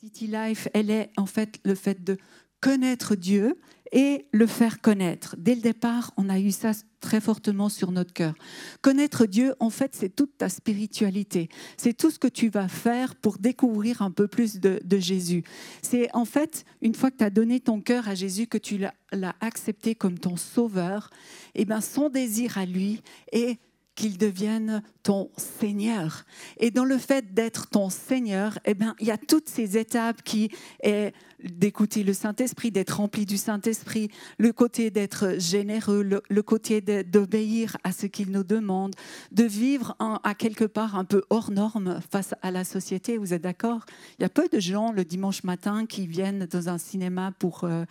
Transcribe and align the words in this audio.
City 0.00 0.28
Life, 0.28 0.68
elle 0.74 0.90
est 0.90 1.10
en 1.16 1.26
fait 1.26 1.58
le 1.64 1.74
fait 1.74 2.04
de 2.04 2.18
connaître 2.60 3.16
Dieu 3.16 3.58
et 3.90 4.26
le 4.30 4.46
faire 4.46 4.80
connaître. 4.80 5.34
Dès 5.36 5.56
le 5.56 5.60
départ, 5.60 6.12
on 6.16 6.28
a 6.28 6.38
eu 6.38 6.52
ça 6.52 6.70
très 7.00 7.20
fortement 7.20 7.68
sur 7.68 7.90
notre 7.90 8.12
cœur. 8.12 8.34
Connaître 8.80 9.26
Dieu, 9.26 9.54
en 9.58 9.70
fait, 9.70 9.96
c'est 9.96 10.14
toute 10.14 10.38
ta 10.38 10.48
spiritualité. 10.48 11.48
C'est 11.76 11.96
tout 11.96 12.12
ce 12.12 12.18
que 12.20 12.28
tu 12.28 12.48
vas 12.48 12.68
faire 12.68 13.16
pour 13.16 13.38
découvrir 13.38 14.02
un 14.02 14.12
peu 14.12 14.28
plus 14.28 14.60
de, 14.60 14.80
Jésus. 14.98 15.42
C'est 15.82 16.14
en 16.14 16.24
fait, 16.24 16.64
une 16.80 16.94
fois 16.94 17.10
que 17.10 17.16
tu 17.16 17.24
as 17.24 17.30
donné 17.30 17.58
ton 17.58 17.80
cœur 17.80 18.08
à 18.08 18.14
Jésus, 18.14 18.46
que 18.46 18.58
tu 18.58 18.78
l'as 18.78 19.34
accepté 19.40 19.96
comme 19.96 20.18
ton 20.20 20.36
sauveur, 20.36 21.10
et 21.56 21.62
eh 21.62 21.64
ben 21.64 21.80
son 21.80 22.08
désir 22.08 22.56
à 22.56 22.66
lui 22.66 23.02
est 23.32 23.58
qu'il 23.98 24.16
devienne 24.16 24.80
ton 25.02 25.28
Seigneur. 25.36 26.24
Et 26.58 26.70
dans 26.70 26.84
le 26.84 26.98
fait 26.98 27.34
d'être 27.34 27.66
ton 27.66 27.90
Seigneur, 27.90 28.56
eh 28.64 28.74
bien, 28.74 28.94
il 29.00 29.08
y 29.08 29.10
a 29.10 29.18
toutes 29.18 29.48
ces 29.48 29.76
étapes 29.76 30.22
qui 30.22 30.52
est 30.84 31.12
d'écouter 31.42 32.04
le 32.04 32.12
Saint-Esprit, 32.12 32.70
d'être 32.70 32.98
rempli 32.98 33.26
du 33.26 33.36
Saint-Esprit, 33.36 34.08
le 34.38 34.52
côté 34.52 34.92
d'être 34.92 35.40
généreux, 35.40 36.02
le, 36.02 36.42
côté 36.42 36.80
d'obéir 36.80 37.76
à 37.82 37.90
ce 37.90 38.06
qu'il 38.06 38.30
nous 38.30 38.44
demande, 38.44 38.94
de 39.32 39.42
vivre 39.44 39.96
à 39.98 40.34
quelque 40.36 40.64
part 40.64 40.94
un 40.94 41.04
peu 41.04 41.24
hors 41.28 41.50
norme 41.50 41.98
face 42.08 42.34
à 42.42 42.52
la 42.52 42.62
société. 42.62 43.18
Vous 43.18 43.34
êtes 43.34 43.42
d'accord? 43.42 43.84
Il 44.18 44.22
y 44.22 44.26
a 44.26 44.28
peu 44.28 44.48
de 44.48 44.60
gens 44.60 44.92
le 44.92 45.04
dimanche 45.04 45.42
matin 45.42 45.86
qui 45.86 46.06
viennent 46.06 46.46
dans 46.46 46.68
un 46.68 46.78
cinéma 46.78 47.32
pour... 47.36 47.64
Euh, 47.64 47.84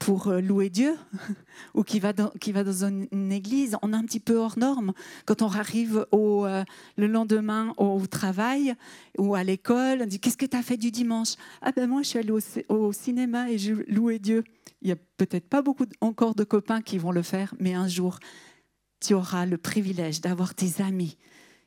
pour 0.00 0.28
euh, 0.28 0.40
louer 0.40 0.70
Dieu 0.70 0.96
ou 1.74 1.84
qui 1.84 2.00
va, 2.00 2.12
dans, 2.12 2.30
qui 2.40 2.50
va 2.50 2.64
dans 2.64 2.84
une, 2.84 3.30
église, 3.30 3.76
on 3.82 3.92
est 3.92 3.96
un 3.96 4.04
petit 4.04 4.18
peu 4.18 4.36
hors 4.36 4.58
norme. 4.58 4.92
Quand 5.26 5.42
on 5.42 5.48
arrive 5.48 6.06
au, 6.10 6.46
euh, 6.46 6.64
le 6.96 7.06
lendemain 7.06 7.72
au 7.76 8.04
travail 8.06 8.74
ou 9.18 9.36
à 9.36 9.44
l'école, 9.44 10.00
on 10.02 10.06
dit 10.06 10.18
Qu'est-ce 10.18 10.38
que 10.38 10.46
tu 10.46 10.56
as 10.56 10.62
fait 10.62 10.78
du 10.78 10.90
dimanche? 10.90 11.34
Ah 11.62 11.70
ben 11.70 11.88
moi, 11.88 12.02
je 12.02 12.08
suis 12.08 12.18
allé 12.18 12.32
au, 12.68 12.92
cinéma 12.92 13.50
et 13.50 13.58
j'ai 13.58 13.74
loué 13.88 14.18
Dieu. 14.18 14.42
Il 14.82 14.86
n'y 14.86 14.92
a 14.92 14.96
peut-être 15.18 15.48
pas 15.48 15.62
beaucoup 15.62 15.84
encore 16.00 16.34
de 16.34 16.44
copains 16.44 16.80
qui 16.80 16.96
vont 16.96 17.12
le 17.12 17.22
faire, 17.22 17.54
mais 17.60 17.74
un 17.74 17.86
jour, 17.86 18.18
tu 19.00 19.12
auras 19.12 19.44
le 19.44 19.58
privilège 19.58 20.22
d'avoir 20.22 20.54
tes 20.54 20.82
amis 20.82 21.18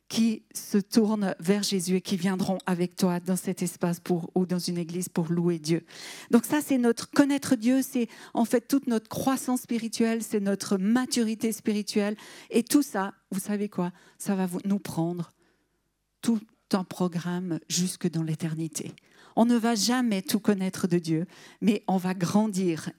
qui 0.09 0.43
se 0.53 0.77
tournent 0.77 1.33
vers 1.39 1.63
Jésus 1.63 1.95
et 1.95 2.01
qui 2.01 2.17
viendront 2.17 2.59
avec 2.65 2.95
toi 2.95 3.19
dans 3.19 3.35
cet 3.35 3.63
espace 3.63 4.01
ou 4.35 4.45
dans 4.45 4.59
une 4.59 4.77
église 4.77 5.09
pour 5.09 5.31
louer 5.31 5.59
Dieu. 5.59 5.85
Donc 6.29 6.45
ça, 6.45 6.61
c'est 6.61 6.77
notre 6.77 7.09
connaître 7.09 7.55
Dieu, 7.55 7.81
c'est 7.81 8.07
en 8.33 8.45
fait 8.45 8.67
toute 8.67 8.87
notre 8.87 9.09
croissance 9.09 9.61
spirituelle, 9.61 10.21
c'est 10.21 10.39
notre 10.39 10.77
maturité 10.77 11.51
spirituelle. 11.51 12.15
Et 12.51 12.63
tout 12.63 12.83
ça, 12.83 13.13
vous 13.31 13.39
savez 13.39 13.69
quoi? 13.69 13.91
Ça 14.17 14.35
va 14.35 14.47
nous 14.65 14.79
prendre 14.79 15.31
tout 16.21 16.39
un 16.73 16.83
programme 16.83 17.59
jusque 17.69 18.09
dans 18.09 18.23
l'éternité. 18.23 18.93
On 19.35 19.45
ne 19.45 19.57
va 19.57 19.75
jamais 19.75 20.21
tout 20.21 20.39
connaître 20.39 20.87
de 20.87 20.99
Dieu, 20.99 21.25
mais 21.61 21.83
on 21.87 21.97
va 21.97 22.13
grandir 22.13 22.91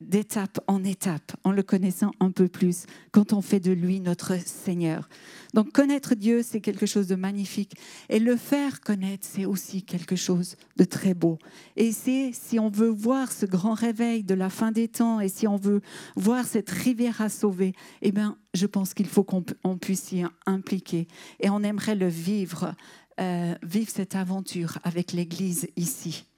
d'étape 0.00 0.60
en 0.66 0.82
étape, 0.82 1.32
en 1.44 1.52
le 1.52 1.62
connaissant 1.62 2.12
un 2.20 2.30
peu 2.30 2.48
plus, 2.48 2.86
quand 3.12 3.32
on 3.32 3.42
fait 3.42 3.60
de 3.60 3.72
lui 3.72 4.00
notre 4.00 4.38
Seigneur. 4.40 5.08
Donc 5.54 5.72
connaître 5.72 6.14
Dieu, 6.14 6.42
c'est 6.42 6.60
quelque 6.60 6.86
chose 6.86 7.06
de 7.06 7.14
magnifique. 7.14 7.74
Et 8.08 8.18
le 8.18 8.36
faire 8.36 8.80
connaître, 8.80 9.26
c'est 9.28 9.44
aussi 9.44 9.82
quelque 9.82 10.16
chose 10.16 10.56
de 10.76 10.84
très 10.84 11.14
beau. 11.14 11.38
Et 11.76 11.92
c'est, 11.92 12.30
si 12.32 12.58
on 12.58 12.70
veut 12.70 12.88
voir 12.88 13.30
ce 13.30 13.46
grand 13.46 13.74
réveil 13.74 14.24
de 14.24 14.34
la 14.34 14.48
fin 14.48 14.72
des 14.72 14.88
temps, 14.88 15.20
et 15.20 15.28
si 15.28 15.46
on 15.46 15.56
veut 15.56 15.80
voir 16.16 16.44
cette 16.44 16.70
rivière 16.70 17.20
à 17.20 17.28
sauver, 17.28 17.74
eh 18.02 18.12
bien, 18.12 18.38
je 18.54 18.66
pense 18.66 18.94
qu'il 18.94 19.06
faut 19.06 19.24
qu'on 19.24 19.42
puisse 19.78 20.02
s'y 20.02 20.22
impliquer. 20.46 21.08
Et 21.40 21.50
on 21.50 21.62
aimerait 21.62 21.94
le 21.94 22.08
vivre, 22.08 22.74
euh, 23.20 23.54
vivre 23.62 23.90
cette 23.90 24.14
aventure 24.14 24.78
avec 24.82 25.12
l'Église 25.12 25.68
ici. 25.76 26.29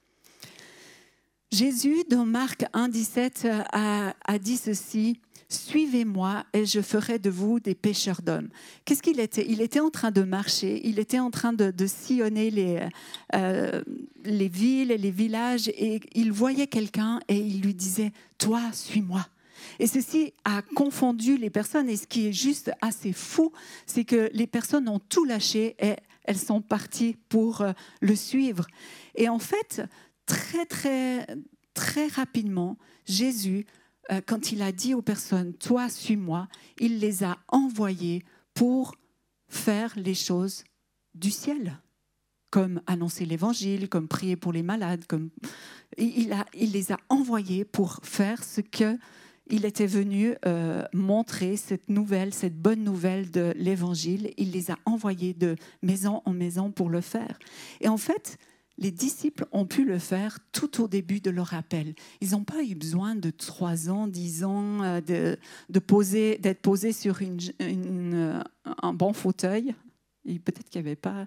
Jésus, 1.53 2.05
dans 2.09 2.25
Marc 2.25 2.65
1, 2.73 2.89
17, 2.89 3.47
a, 3.73 4.39
dit 4.39 4.57
ceci. 4.57 5.21
Suivez-moi 5.51 6.47
et 6.55 6.65
je 6.65 6.81
ferai 6.81 7.19
de 7.19 7.29
vous 7.29 7.61
des 7.61 7.75
pêcheurs 7.75 8.23
d'hommes. 8.23 8.49
Qu'est-ce 8.87 9.03
qu'il 9.03 9.21
était? 9.21 9.45
Il 9.47 9.61
était 9.61 9.81
en 9.81 9.91
train 9.91 10.11
de 10.11 10.23
marcher, 10.23 10.81
il 10.83 10.99
était 10.99 11.19
en 11.19 11.31
train 11.31 11.53
de, 11.53 11.87
sillonner 11.87 12.51
les, 12.51 12.81
euh, 13.35 13.83
les 14.25 14.49
villes 14.49 14.91
et 14.91 14.97
les 14.97 15.11
villages 15.11 15.69
et 15.69 16.01
il 16.15 16.33
voyait 16.33 16.69
quelqu'un 16.69 17.21
et 17.29 17.37
il 17.37 17.61
lui 17.61 17.75
disait, 17.75 18.13
toi, 18.39 18.63
suis-moi. 18.73 19.27
Et 19.79 19.87
ceci 19.87 20.33
a 20.47 20.63
confondu 20.63 21.37
les 21.37 21.51
personnes. 21.51 21.91
Et 21.91 21.97
ce 21.97 22.07
qui 22.07 22.29
est 22.29 22.33
juste 22.33 22.73
assez 22.81 23.13
fou, 23.13 23.53
c'est 23.85 24.05
que 24.05 24.31
les 24.33 24.47
personnes 24.47 24.89
ont 24.89 25.01
tout 25.01 25.27
lâché 25.27 25.77
et 25.79 25.97
elles 26.25 26.39
sont 26.39 26.63
parties 26.63 27.17
pour 27.29 27.61
euh, 27.61 27.73
le 28.01 28.17
suivre. 28.17 28.67
Et 29.17 29.29
en 29.29 29.39
fait, 29.39 29.83
très, 30.27 30.67
très, 30.67 31.27
très 31.75 32.07
rapidement, 32.09 32.79
Jésus, 33.07 33.67
euh, 34.11 34.21
quand 34.27 34.53
il 34.53 34.63
a 34.63 34.73
dit 34.73 34.95
aux 34.95 35.03
personnes, 35.03 35.55
toi, 35.55 35.89
suis-moi, 35.89 36.49
il 36.79 36.99
les 36.99 37.25
a 37.25 37.39
envoyés 37.49 38.25
pour 38.55 38.95
faire 39.49 39.93
les 39.97 40.15
choses 40.15 40.65
du 41.15 41.31
ciel, 41.31 41.79
comme 42.51 42.81
annoncer 42.87 43.25
l'évangile, 43.25 43.89
comme 43.89 44.09
prier 44.09 44.37
pour 44.37 44.53
les 44.53 44.63
malades, 44.63 45.05
comme 45.07 45.31
il, 45.99 46.33
a, 46.33 46.47
il 46.55 46.73
les 46.73 46.93
a 46.93 46.99
envoyés 47.09 47.65
pour 47.65 48.01
faire 48.03 48.43
ce 48.43 48.61
que 48.61 48.99
il 49.51 49.65
était 49.65 49.87
venu 49.87 50.35
euh, 50.47 50.85
montrer 50.95 51.57
cette 51.57 51.91
nouvelle, 51.91 52.33
cette 52.33 52.57
bonne 52.57 52.83
nouvelle 52.85 53.31
de 53.31 53.53
l'évangile. 53.57 54.33
Il 54.39 54.53
les 54.53 54.71
a 54.71 54.79
envoyés 54.87 55.35
de 55.35 55.57
maison 55.83 56.23
en 56.25 56.33
maison 56.33 56.71
pour 56.71 56.89
le 56.89 57.01
faire. 57.01 57.39
Et 57.81 57.89
en 57.89 57.99
fait, 57.99 58.39
les 58.79 58.91
disciples 58.91 59.47
ont 59.53 59.67
pu 59.67 59.85
le 59.85 59.99
faire 59.99 60.39
tout 60.53 60.83
au 60.83 60.89
début 60.89 61.21
de 61.21 61.31
leur 61.31 61.55
appel. 61.55 61.95
Ils 62.21 62.31
n'ont 62.33 62.45
pas 62.45 62.63
eu 62.63 62.75
besoin 62.75 63.15
de 63.15 63.31
trois 63.31 63.91
ans, 63.91 64.07
dix 64.07 64.45
ans, 64.45 64.83
euh, 64.83 65.01
de, 65.01 65.37
de 65.69 65.79
poser, 65.79 66.39
d'être 66.39 66.63
posés 66.63 66.93
sur 66.93 67.19
euh, 67.23 68.43
un 68.65 68.93
bon 68.93 69.13
fauteuil. 69.13 69.75
Peut-être 70.25 70.69
qu'il 70.69 70.81
n'y 70.81 70.89
avait 70.89 70.97
pas 70.97 71.27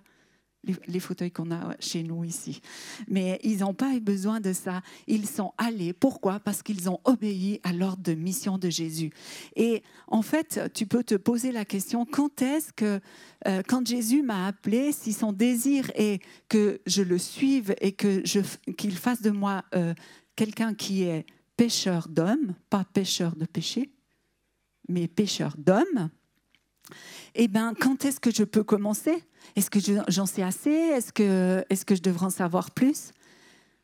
les, 0.87 0.99
fauteuils 0.99 1.31
qu'on 1.31 1.51
a 1.51 1.75
chez 1.79 2.03
nous 2.03 2.23
ici. 2.23 2.61
Mais 3.07 3.39
ils 3.43 3.59
n'ont 3.59 3.73
pas 3.73 3.93
eu 3.93 3.99
besoin 3.99 4.39
de 4.39 4.53
ça. 4.53 4.81
Ils 5.07 5.27
sont 5.27 5.53
allés. 5.57 5.93
Pourquoi? 5.93 6.39
Parce 6.39 6.61
qu'ils 6.61 6.89
ont 6.89 6.99
obéi 7.03 7.59
à 7.63 7.73
l'ordre 7.73 8.03
de 8.03 8.13
mission 8.13 8.57
de 8.57 8.69
Jésus. 8.69 9.11
Et 9.55 9.83
en 10.07 10.21
fait, 10.21 10.59
tu 10.73 10.85
peux 10.85 11.03
te 11.03 11.15
poser 11.15 11.51
la 11.51 11.65
question, 11.65 12.05
quand 12.05 12.41
est-ce 12.41 12.73
que, 12.73 12.99
euh, 13.47 13.61
quand 13.67 13.85
Jésus 13.85 14.23
m'a 14.23 14.47
appelé, 14.47 14.91
si 14.91 15.13
son 15.13 15.31
désir 15.31 15.91
est 15.95 16.21
que 16.49 16.81
je 16.85 17.01
le 17.01 17.17
suive 17.17 17.75
et 17.81 17.91
que 17.91 18.23
qu'il 18.71 18.95
fasse 18.97 19.21
de 19.21 19.31
moi 19.31 19.63
euh, 19.75 19.93
quelqu'un 20.35 20.73
qui 20.73 21.03
est 21.03 21.25
pêcheur 21.57 22.07
d'hommes, 22.09 22.55
pas 22.69 22.83
pêcheur 22.83 23.35
de 23.35 23.45
péché, 23.45 23.91
mais 24.87 25.07
pêcheur 25.07 25.55
d'hommes, 25.57 26.09
eh 27.33 27.47
bien, 27.47 27.73
quand 27.73 28.05
est-ce 28.05 28.19
que 28.19 28.31
je 28.31 28.43
peux 28.43 28.63
commencer? 28.63 29.23
Est-ce 29.55 29.69
que 29.69 29.79
j'en 30.07 30.25
sais 30.25 30.43
assez? 30.43 30.69
Est-ce 30.69 31.13
que, 31.13 31.65
est 31.69 31.85
que 31.85 31.95
je 31.95 32.01
devrais 32.01 32.27
en 32.27 32.29
savoir 32.29 32.71
plus? 32.71 33.11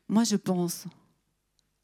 Moi, 0.08 0.24
je 0.24 0.36
pense 0.36 0.86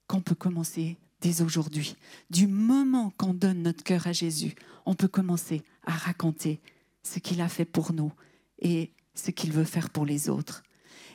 qu'on 0.07 0.21
peut 0.21 0.35
commencer 0.35 0.97
dès 1.21 1.43
aujourd'hui. 1.43 1.97
Du 2.31 2.47
moment 2.47 3.11
qu'on 3.17 3.35
donne 3.35 3.63
notre 3.63 3.83
cœur 3.83 4.07
à 4.07 4.13
Jésus, 4.13 4.55
on 4.87 4.95
peut 4.95 5.09
commencer 5.09 5.63
à 5.85 5.93
raconter 5.93 6.61
ce 7.03 7.19
qu'il 7.19 7.41
a 7.41 7.49
fait 7.49 7.65
pour 7.65 7.93
nous 7.93 8.13
et 8.59 8.93
ce 9.15 9.31
qu'il 9.31 9.53
veut 9.53 9.65
faire 9.65 9.91
pour 9.91 10.07
les 10.07 10.29
autres. 10.29 10.63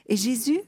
Et 0.08 0.18
Jésus, 0.18 0.60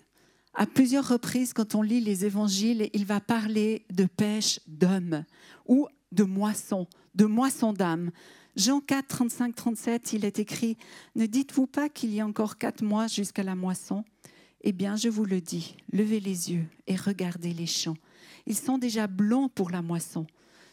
à 0.54 0.66
plusieurs 0.66 1.08
reprises, 1.08 1.54
quand 1.54 1.76
on 1.76 1.82
lit 1.82 2.00
les 2.00 2.26
évangiles, 2.26 2.90
il 2.94 3.06
va 3.06 3.20
parler 3.20 3.86
de 3.92 4.06
pêche 4.06 4.60
d'hommes 4.68 5.26
ou 5.66 5.88
de 6.12 6.24
moisson, 6.24 6.88
de 7.14 7.26
moisson 7.26 7.74
d'âmes. 7.74 8.12
Jean 8.56 8.80
4, 8.80 9.08
35, 9.08 9.54
37, 9.54 10.14
il 10.14 10.24
est 10.24 10.40
écrit, 10.40 10.78
Ne 11.16 11.26
dites-vous 11.26 11.68
pas 11.68 11.90
qu'il 11.90 12.14
y 12.14 12.22
a 12.22 12.26
encore 12.26 12.58
quatre 12.58 12.84
mois 12.84 13.08
jusqu'à 13.08 13.44
la 13.44 13.56
moisson? 13.56 14.06
Eh 14.62 14.72
bien, 14.72 14.96
je 14.96 15.10
vous 15.10 15.26
le 15.26 15.42
dis, 15.42 15.76
levez 15.92 16.22
les 16.22 16.54
yeux 16.54 16.66
et 16.88 16.96
regardez 16.96 17.54
les 17.54 17.66
champs. 17.66 17.98
Ils 18.48 18.56
sont 18.56 18.78
déjà 18.78 19.08
blancs 19.08 19.52
pour 19.54 19.72
la 19.72 19.82
moisson. 19.82 20.26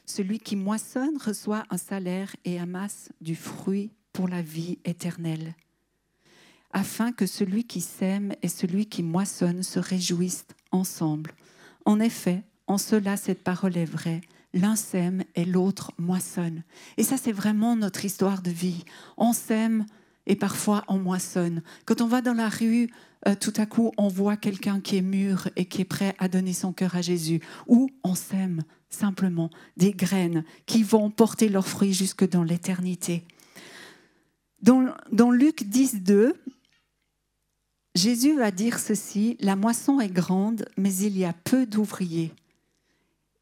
Celui 0.07 0.39
qui 0.39 0.55
moissonne 0.55 1.19
reçoit 1.19 1.65
un 1.71 1.77
salaire 1.77 2.35
et 2.45 2.61
amasse 2.61 3.11
du 3.21 3.35
fruit 3.35 3.91
pour 4.13 4.29
la 4.29 4.43
vie 4.43 4.79
éternelle, 4.85 5.55
afin 6.73 7.11
que 7.11 7.27
celui 7.27 7.65
qui 7.65 7.81
sème 7.81 8.33
et 8.43 8.49
celui 8.49 8.87
qui 8.87 9.03
moissonne 9.03 9.65
se 9.65 9.81
réjouissent 9.81 10.47
ensemble. 10.71 11.33
En 11.85 11.99
effet, 11.99 12.45
en 12.69 12.79
cela 12.79 13.17
cette 13.17 13.43
parole 13.43 13.77
est 13.77 13.85
vraie 13.85 14.21
l'un 14.55 14.77
sème 14.77 15.25
et 15.35 15.45
l'autre 15.45 15.93
moissonne. 15.99 16.63
Et 16.97 17.03
ça, 17.03 17.17
c'est 17.17 17.33
vraiment 17.33 17.77
notre 17.77 18.05
histoire 18.05 18.43
de 18.43 18.51
vie. 18.51 18.85
On 19.17 19.33
sème 19.33 19.87
et 20.27 20.37
parfois 20.37 20.85
on 20.89 20.99
moissonne. 20.99 21.63
Quand 21.85 22.01
on 22.01 22.07
va 22.07 22.21
dans 22.21 22.35
la 22.35 22.49
rue, 22.49 22.91
euh, 23.29 23.35
tout 23.39 23.53
à 23.57 23.67
coup, 23.67 23.93
on 23.97 24.09
voit 24.09 24.37
quelqu'un 24.37 24.81
qui 24.81 24.97
est 24.97 25.03
mûr 25.03 25.49
et 25.57 25.65
qui 25.65 25.81
est 25.81 25.87
prêt 25.87 26.15
à 26.19 26.29
donner 26.29 26.53
son 26.53 26.73
cœur 26.73 26.97
à 26.97 27.03
Jésus. 27.03 27.41
Ou 27.67 27.91
on 28.05 28.15
sème 28.15 28.63
simplement 28.91 29.51
des 29.77 29.93
graines 29.93 30.45
qui 30.67 30.83
vont 30.83 31.11
porter 31.11 31.49
leurs 31.49 31.69
fruits 31.69 31.95
jusque 31.95 32.29
dans 32.29 32.43
l'éternité. 32.43 33.25
Dans, 34.61 34.95
dans 35.11 35.31
Luc 35.31 35.65
10, 35.65 36.03
2, 36.03 36.35
Jésus 37.95 38.37
va 38.37 38.51
dire 38.51 38.79
ceci, 38.79 39.37
la 39.41 39.57
moisson 39.57 40.01
est 40.01 40.13
grande, 40.13 40.67
mais 40.77 40.95
il 40.95 41.19
y 41.19 41.25
a 41.25 41.33
peu 41.33 41.67
d'ouvriers. 41.67 42.33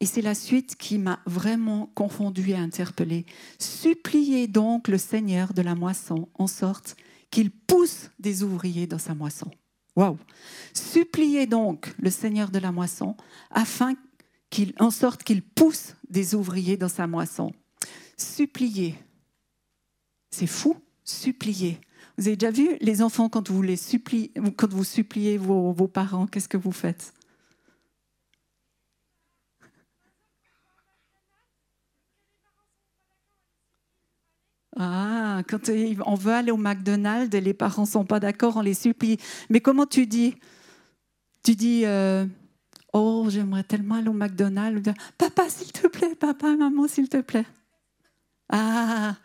Et 0.01 0.05
c'est 0.07 0.23
la 0.23 0.33
suite 0.33 0.75
qui 0.77 0.97
m'a 0.97 1.19
vraiment 1.27 1.91
confondu 1.93 2.49
et 2.49 2.55
interpellée. 2.55 3.27
Suppliez 3.59 4.47
donc 4.47 4.87
le 4.87 4.97
Seigneur 4.97 5.53
de 5.53 5.61
la 5.61 5.75
moisson 5.75 6.27
en 6.33 6.47
sorte 6.47 6.97
qu'il 7.29 7.51
pousse 7.51 8.09
des 8.19 8.41
ouvriers 8.41 8.87
dans 8.87 8.97
sa 8.97 9.13
moisson. 9.13 9.51
Waouh 9.95 10.17
Suppliez 10.73 11.45
donc 11.45 11.93
le 11.99 12.09
Seigneur 12.09 12.49
de 12.49 12.57
la 12.57 12.71
moisson 12.71 13.15
afin 13.51 13.93
qu'il, 14.49 14.73
en 14.79 14.89
sorte 14.89 15.21
qu'il 15.21 15.43
pousse 15.43 15.95
des 16.09 16.33
ouvriers 16.33 16.77
dans 16.77 16.89
sa 16.89 17.05
moisson. 17.05 17.51
Suppliez. 18.17 18.95
C'est 20.31 20.47
fou, 20.47 20.77
suppliez. 21.03 21.79
Vous 22.17 22.27
avez 22.27 22.37
déjà 22.37 22.51
vu 22.51 22.75
les 22.81 23.03
enfants 23.03 23.29
quand 23.29 23.51
vous 23.51 23.63
suppliez, 24.83 25.37
vos 25.37 25.87
parents, 25.87 26.25
qu'est-ce 26.25 26.49
que 26.49 26.57
vous 26.57 26.71
faites? 26.71 27.13
Ah, 34.83 35.43
quand 35.47 35.69
on 36.07 36.15
veut 36.15 36.33
aller 36.33 36.49
au 36.49 36.57
McDonald's 36.57 37.35
et 37.35 37.39
les 37.39 37.53
parents 37.53 37.83
ne 37.83 37.87
sont 37.87 38.03
pas 38.03 38.19
d'accord, 38.19 38.57
on 38.57 38.61
les 38.61 38.73
supplie. 38.73 39.17
Mais 39.51 39.59
comment 39.59 39.85
tu 39.85 40.07
dis? 40.07 40.33
Tu 41.43 41.55
dis 41.55 41.83
euh, 41.85 42.25
Oh, 42.91 43.27
j'aimerais 43.29 43.63
tellement 43.63 43.95
aller 43.95 44.07
au 44.07 44.13
McDonald's. 44.13 44.91
Papa, 45.19 45.49
s'il 45.49 45.71
te 45.71 45.85
plaît, 45.85 46.15
papa, 46.15 46.55
maman, 46.55 46.87
s'il 46.87 47.09
te 47.09 47.21
plaît. 47.21 47.45
Ah, 48.49 49.17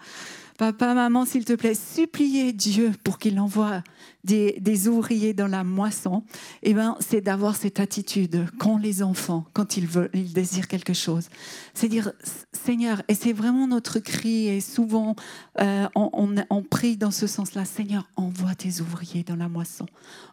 Papa, 0.58 0.94
maman, 0.94 1.26
s'il 1.26 1.44
te 1.44 1.53
plaît, 1.53 1.75
suppliez 1.75 2.55
Dieu 2.55 2.93
pour 3.05 3.19
qu'il 3.19 3.38
envoie 3.38 3.82
des, 4.25 4.88
ouvriers 4.88 5.35
dans 5.35 5.47
la 5.47 5.64
moisson. 5.64 6.25
Eh 6.62 6.73
ben, 6.73 6.97
c'est 7.00 7.20
d'avoir 7.20 7.56
cette 7.56 7.79
attitude 7.79 8.47
qu'ont 8.58 8.79
les 8.79 9.03
enfants 9.03 9.44
quand 9.53 9.76
ils 9.76 9.87
veulent, 9.87 10.11
ils 10.14 10.32
désirent 10.32 10.67
quelque 10.67 10.94
chose. 10.94 11.29
C'est 11.75 11.88
dire, 11.88 12.12
Seigneur, 12.53 13.03
et 13.08 13.14
c'est 13.14 13.35
vraiment 13.35 13.67
notre 13.67 13.99
cri, 13.99 14.49
et 14.49 14.61
souvent 14.62 15.14
euh, 15.61 15.87
on, 15.94 16.35
on 16.50 16.62
prie 16.62 16.97
dans 16.97 17.11
ce 17.11 17.26
sens-là, 17.26 17.67
Seigneur, 17.67 18.09
envoie 18.17 18.55
tes 18.55 18.81
ouvriers 18.81 19.25
dans 19.25 19.37
la 19.37 19.49
moisson. 19.49 19.87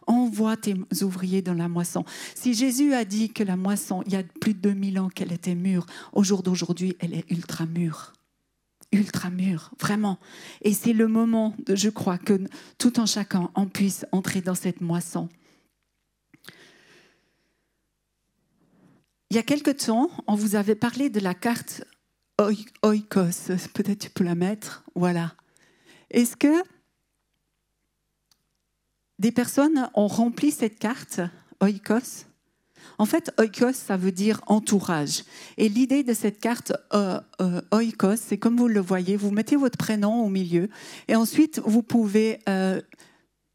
Envoie 0.06 0.56
tes 0.56 0.74
ouvriers 1.02 1.42
dans 1.42 1.54
la 1.54 1.68
moisson. 1.68 2.04
Si 2.34 2.54
Jésus 2.54 2.94
a 2.94 3.04
dit 3.04 3.30
que 3.30 3.44
la 3.44 3.56
moisson, 3.56 4.02
il 4.06 4.14
y 4.14 4.16
a 4.16 4.22
plus 4.40 4.54
de 4.54 4.60
2000 4.60 5.00
ans 5.00 5.08
qu'elle 5.08 5.32
était 5.32 5.54
mûre, 5.54 5.84
au 6.14 6.24
jour 6.24 6.42
d'aujourd'hui, 6.42 6.96
elle 7.00 7.12
est 7.12 7.30
ultra 7.30 7.66
mûre 7.66 8.12
ultra 8.94 9.30
mûr, 9.30 9.70
vraiment. 9.80 10.18
Et 10.62 10.72
c'est 10.72 10.92
le 10.92 11.08
moment, 11.08 11.54
je 11.68 11.90
crois, 11.90 12.18
que 12.18 12.40
tout 12.78 12.98
en 13.00 13.06
chacun, 13.06 13.50
on 13.54 13.66
puisse 13.66 14.06
entrer 14.12 14.40
dans 14.40 14.54
cette 14.54 14.80
moisson. 14.80 15.28
Il 19.30 19.36
y 19.36 19.40
a 19.40 19.42
quelque 19.42 19.72
temps, 19.72 20.10
on 20.26 20.36
vous 20.36 20.54
avait 20.54 20.76
parlé 20.76 21.10
de 21.10 21.20
la 21.20 21.34
carte 21.34 21.82
Oikos. 22.40 23.48
Peut-être 23.74 23.98
tu 23.98 24.10
peux 24.10 24.24
la 24.24 24.34
mettre. 24.34 24.84
Voilà. 24.94 25.34
Est-ce 26.10 26.36
que 26.36 26.62
des 29.18 29.32
personnes 29.32 29.90
ont 29.94 30.06
rempli 30.06 30.52
cette 30.52 30.78
carte 30.78 31.20
Oikos? 31.60 32.26
En 32.98 33.06
fait, 33.06 33.32
oikos, 33.38 33.72
ça 33.72 33.96
veut 33.96 34.12
dire 34.12 34.40
entourage. 34.46 35.24
Et 35.56 35.68
l'idée 35.68 36.02
de 36.02 36.14
cette 36.14 36.40
carte 36.40 36.72
euh, 36.92 37.20
euh, 37.40 37.60
oikos, 37.72 38.16
c'est 38.16 38.38
comme 38.38 38.56
vous 38.56 38.68
le 38.68 38.80
voyez, 38.80 39.16
vous 39.16 39.30
mettez 39.30 39.56
votre 39.56 39.78
prénom 39.78 40.24
au 40.24 40.28
milieu 40.28 40.68
et 41.08 41.16
ensuite 41.16 41.60
vous 41.64 41.82
pouvez 41.82 42.38
euh, 42.48 42.80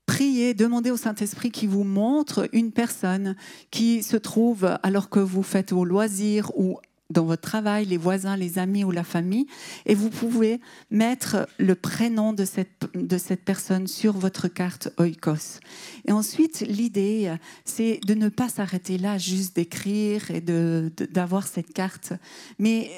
prier, 0.06 0.54
demander 0.54 0.92
au 0.92 0.98
Saint-Esprit 0.98 1.52
qui 1.52 1.68
vous 1.68 1.84
montre 1.84 2.50
une 2.52 2.72
personne 2.72 3.36
qui 3.72 4.04
se 4.04 4.18
trouve 4.18 4.78
alors 4.84 5.10
que 5.10 5.20
vous 5.20 5.44
faites 5.44 5.72
au 5.72 5.86
loisir 5.86 6.52
ou 6.58 6.80
dans 7.10 7.26
votre 7.26 7.42
travail, 7.42 7.86
les 7.86 7.98
voisins, 7.98 8.36
les 8.36 8.60
amis 8.60 8.84
ou 8.84 8.92
la 8.92 9.04
famille, 9.04 9.48
et 9.86 9.96
vous 9.96 10.10
pouvez 10.10 10.60
mettre 10.92 11.48
le 11.58 11.76
prénom 11.76 12.34
de 12.34 12.46
cette, 12.46 12.88
de 12.94 13.18
cette 13.18 13.44
personne 13.44 13.88
sur 13.88 14.14
votre 14.14 14.48
carte 14.48 14.90
Oikos. 14.98 15.60
Et 16.06 16.12
ensuite, 16.12 16.62
l'idée, 16.62 17.36
c'est 17.66 18.00
de 18.06 18.14
ne 18.14 18.30
pas 18.30 18.50
s'arrêter 18.50 18.98
là, 18.98 19.18
juste 19.18 19.56
d'écrire 19.56 20.30
et 20.32 20.42
d'avoir 20.42 21.48
cette 21.48 21.74
carte. 21.74 22.14
Mais 22.60 22.92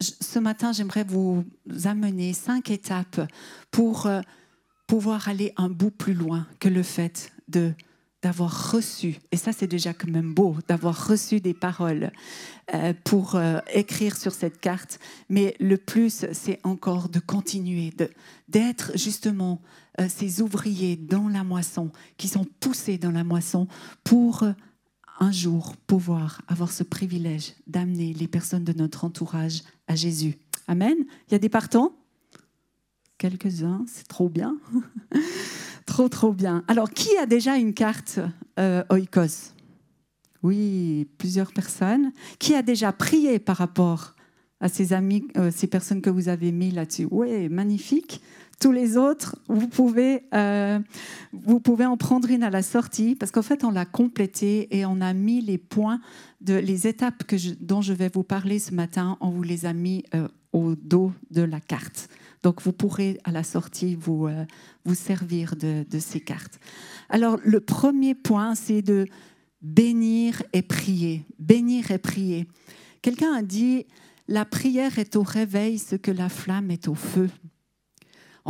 ce 0.00 0.38
matin, 0.38 0.72
j'aimerais 0.72 1.04
vous 1.04 1.44
amener 1.84 2.32
cinq 2.32 2.70
étapes 2.70 3.20
pour 3.70 4.06
euh, 4.06 4.20
pouvoir 4.86 5.28
aller 5.28 5.52
un 5.56 5.68
bout 5.68 5.90
plus 5.90 6.14
loin 6.14 6.46
que 6.60 6.68
le 6.68 6.82
fait 6.82 7.32
de 7.48 7.72
d'avoir 8.22 8.72
reçu, 8.72 9.18
et 9.30 9.36
ça 9.36 9.52
c'est 9.52 9.66
déjà 9.68 9.94
quand 9.94 10.10
même 10.10 10.34
beau, 10.34 10.56
d'avoir 10.66 11.06
reçu 11.06 11.40
des 11.40 11.54
paroles 11.54 12.10
euh, 12.74 12.92
pour 13.04 13.36
euh, 13.36 13.58
écrire 13.72 14.16
sur 14.16 14.32
cette 14.32 14.60
carte, 14.60 14.98
mais 15.28 15.54
le 15.60 15.76
plus 15.76 16.26
c'est 16.32 16.58
encore 16.64 17.08
de 17.08 17.20
continuer, 17.20 17.92
d'être 18.48 18.90
justement 18.96 19.62
euh, 20.00 20.06
ces 20.08 20.42
ouvriers 20.42 20.96
dans 20.96 21.28
la 21.28 21.44
moisson, 21.44 21.90
qui 22.16 22.26
sont 22.26 22.46
poussés 22.58 22.98
dans 22.98 23.12
la 23.12 23.24
moisson 23.24 23.68
pour 24.02 24.44
un 25.20 25.32
jour 25.32 25.76
pouvoir 25.86 26.42
avoir 26.48 26.72
ce 26.72 26.82
privilège 26.82 27.54
d'amener 27.66 28.12
les 28.14 28.28
personnes 28.28 28.64
de 28.64 28.72
notre 28.72 29.04
entourage 29.04 29.62
à 29.86 29.94
Jésus. 29.94 30.36
Amen. 30.66 30.96
Il 31.28 31.32
y 31.32 31.34
a 31.34 31.38
des 31.38 31.48
partants? 31.48 31.92
Quelques-uns, 33.16 33.84
c'est 33.88 34.06
trop 34.06 34.28
bien. 34.28 34.56
Trop, 35.98 36.08
trop 36.08 36.32
bien. 36.32 36.62
Alors, 36.68 36.90
qui 36.90 37.16
a 37.16 37.26
déjà 37.26 37.56
une 37.56 37.74
carte 37.74 38.20
euh, 38.60 38.84
Oikos? 38.88 39.52
Oui, 40.44 41.08
plusieurs 41.18 41.52
personnes. 41.52 42.12
Qui 42.38 42.54
a 42.54 42.62
déjà 42.62 42.92
prié 42.92 43.40
par 43.40 43.56
rapport 43.56 44.14
à 44.60 44.68
ces 44.68 44.92
amis, 44.92 45.26
euh, 45.36 45.50
ces 45.52 45.66
personnes 45.66 46.00
que 46.00 46.08
vous 46.08 46.28
avez 46.28 46.52
mis 46.52 46.70
là-dessus? 46.70 47.08
Oui, 47.10 47.48
magnifique. 47.48 48.22
Tous 48.60 48.70
les 48.70 48.96
autres, 48.96 49.34
vous 49.48 49.66
pouvez, 49.66 50.22
euh, 50.34 50.78
vous 51.32 51.58
pouvez 51.58 51.84
en 51.84 51.96
prendre 51.96 52.30
une 52.30 52.44
à 52.44 52.50
la 52.50 52.62
sortie 52.62 53.16
parce 53.16 53.32
qu'en 53.32 53.42
fait, 53.42 53.64
on 53.64 53.72
l'a 53.72 53.84
complété 53.84 54.68
et 54.78 54.86
on 54.86 55.00
a 55.00 55.12
mis 55.12 55.40
les 55.40 55.58
points, 55.58 56.00
de, 56.40 56.54
les 56.54 56.86
étapes 56.86 57.24
que 57.24 57.34
dont 57.60 57.82
je 57.82 57.92
vais 57.92 58.08
vous 58.08 58.22
parler 58.22 58.60
ce 58.60 58.72
matin, 58.72 59.16
on 59.20 59.30
vous 59.30 59.42
les 59.42 59.66
a 59.66 59.72
mis 59.72 60.04
au 60.52 60.76
dos 60.76 61.10
de 61.32 61.42
la 61.42 61.58
carte. 61.58 62.08
Donc, 62.42 62.62
vous 62.62 62.72
pourrez 62.72 63.18
à 63.24 63.32
la 63.32 63.42
sortie 63.42 63.94
vous, 63.94 64.26
euh, 64.26 64.44
vous 64.84 64.94
servir 64.94 65.56
de, 65.56 65.84
ces 65.98 66.20
cartes. 66.20 66.60
Alors, 67.08 67.38
le 67.44 67.60
premier 67.60 68.14
point, 68.14 68.54
c'est 68.54 68.82
de 68.82 69.06
bénir 69.62 70.42
et 70.52 70.62
prier. 70.62 71.24
Bénir 71.38 71.90
et 71.90 71.98
prier. 71.98 72.46
Quelqu'un 73.02 73.32
a 73.34 73.42
dit, 73.42 73.86
la 74.28 74.44
prière 74.44 74.98
est 74.98 75.16
au 75.16 75.22
réveil 75.22 75.78
ce 75.78 75.96
que 75.96 76.10
la 76.10 76.28
flamme 76.28 76.70
est 76.70 76.88
au 76.88 76.94
feu. 76.94 77.28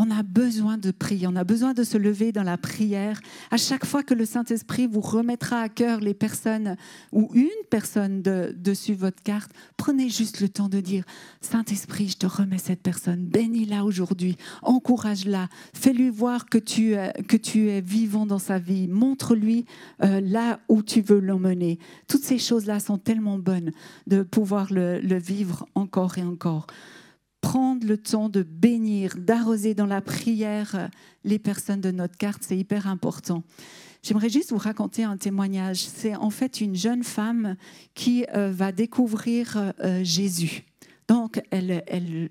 On 0.01 0.13
a 0.13 0.23
besoin 0.23 0.79
de 0.79 0.93
prier, 0.93 1.27
on 1.27 1.35
a 1.35 1.43
besoin 1.43 1.75
de 1.75 1.83
se 1.83 1.99
lever 1.99 2.31
dans 2.31 2.45
la 2.45 2.57
prière. 2.57 3.21
À 3.51 3.57
chaque 3.57 3.85
fois 3.85 4.05
que 4.05 4.15
le 4.15 4.27
Saint-Esprit 4.27 4.87
vous 4.87 5.01
remettra 5.01 5.61
à 5.61 5.69
cœur 5.69 5.99
les 5.99 6.15
personnes 6.15 6.77
ou 7.11 7.29
une 7.35 7.49
personne 7.69 8.23
de, 8.23 8.55
dessus 8.57 8.95
votre 8.95 9.21
carte, 9.25 9.51
prenez 9.77 10.09
juste 10.09 10.41
le 10.41 10.49
temps 10.49 10.69
de 10.69 10.79
dire 10.79 11.03
Saint-Esprit, 11.41 12.11
je 12.11 12.17
te 12.17 12.27
remets 12.27 12.59
cette 12.59 12.81
personne, 12.81 13.25
bénis-la 13.25 13.85
aujourd'hui, 13.85 14.37
encourage-la, 14.63 15.49
fais-lui 15.75 16.11
voir 16.11 16.47
que 16.47 16.59
tu, 16.59 16.95
que 17.27 17.37
tu 17.37 17.69
es 17.69 17.81
vivant 17.81 18.25
dans 18.25 18.39
sa 18.39 18.61
vie, 18.61 18.87
montre-lui 18.87 19.65
euh, 20.05 20.21
là 20.21 20.61
où 20.69 20.85
tu 20.85 21.01
veux 21.01 21.19
l'emmener. 21.19 21.81
Toutes 22.07 22.23
ces 22.23 22.39
choses-là 22.39 22.79
sont 22.79 22.99
tellement 22.99 23.37
bonnes 23.37 23.73
de 24.07 24.23
pouvoir 24.23 24.69
le 24.71 25.19
vivre 25.19 25.67
encore 25.75 26.19
et 26.19 26.23
encore 26.23 26.69
prendre 27.41 27.87
le 27.87 27.99
temps 27.99 28.29
de 28.29 28.43
bénir, 28.43 29.15
d'arroser 29.17 29.75
dans 29.75 29.87
la 29.87 30.01
prière 30.01 30.75
euh, 30.75 30.89
les 31.25 31.39
personnes 31.39 31.81
de 31.81 31.91
notre 31.91 32.17
carte, 32.17 32.43
c'est 32.47 32.57
hyper 32.57 32.87
important. 32.87 33.43
J'aimerais 34.03 34.29
juste 34.29 34.51
vous 34.51 34.59
raconter 34.59 35.05
un 35.05 35.17
témoignage. 35.17 35.79
C'est 35.79 36.15
en 36.15 36.31
fait 36.31 36.61
une 36.61 36.75
jeune 36.75 37.03
femme 37.03 37.57
qui 37.95 38.25
euh, 38.35 38.51
va 38.51 38.73
découvrir 38.73 39.73
euh, 39.81 40.03
Jésus. 40.05 40.65
Donc, 41.09 41.41
elle, 41.51 41.83
elle, 41.87 42.31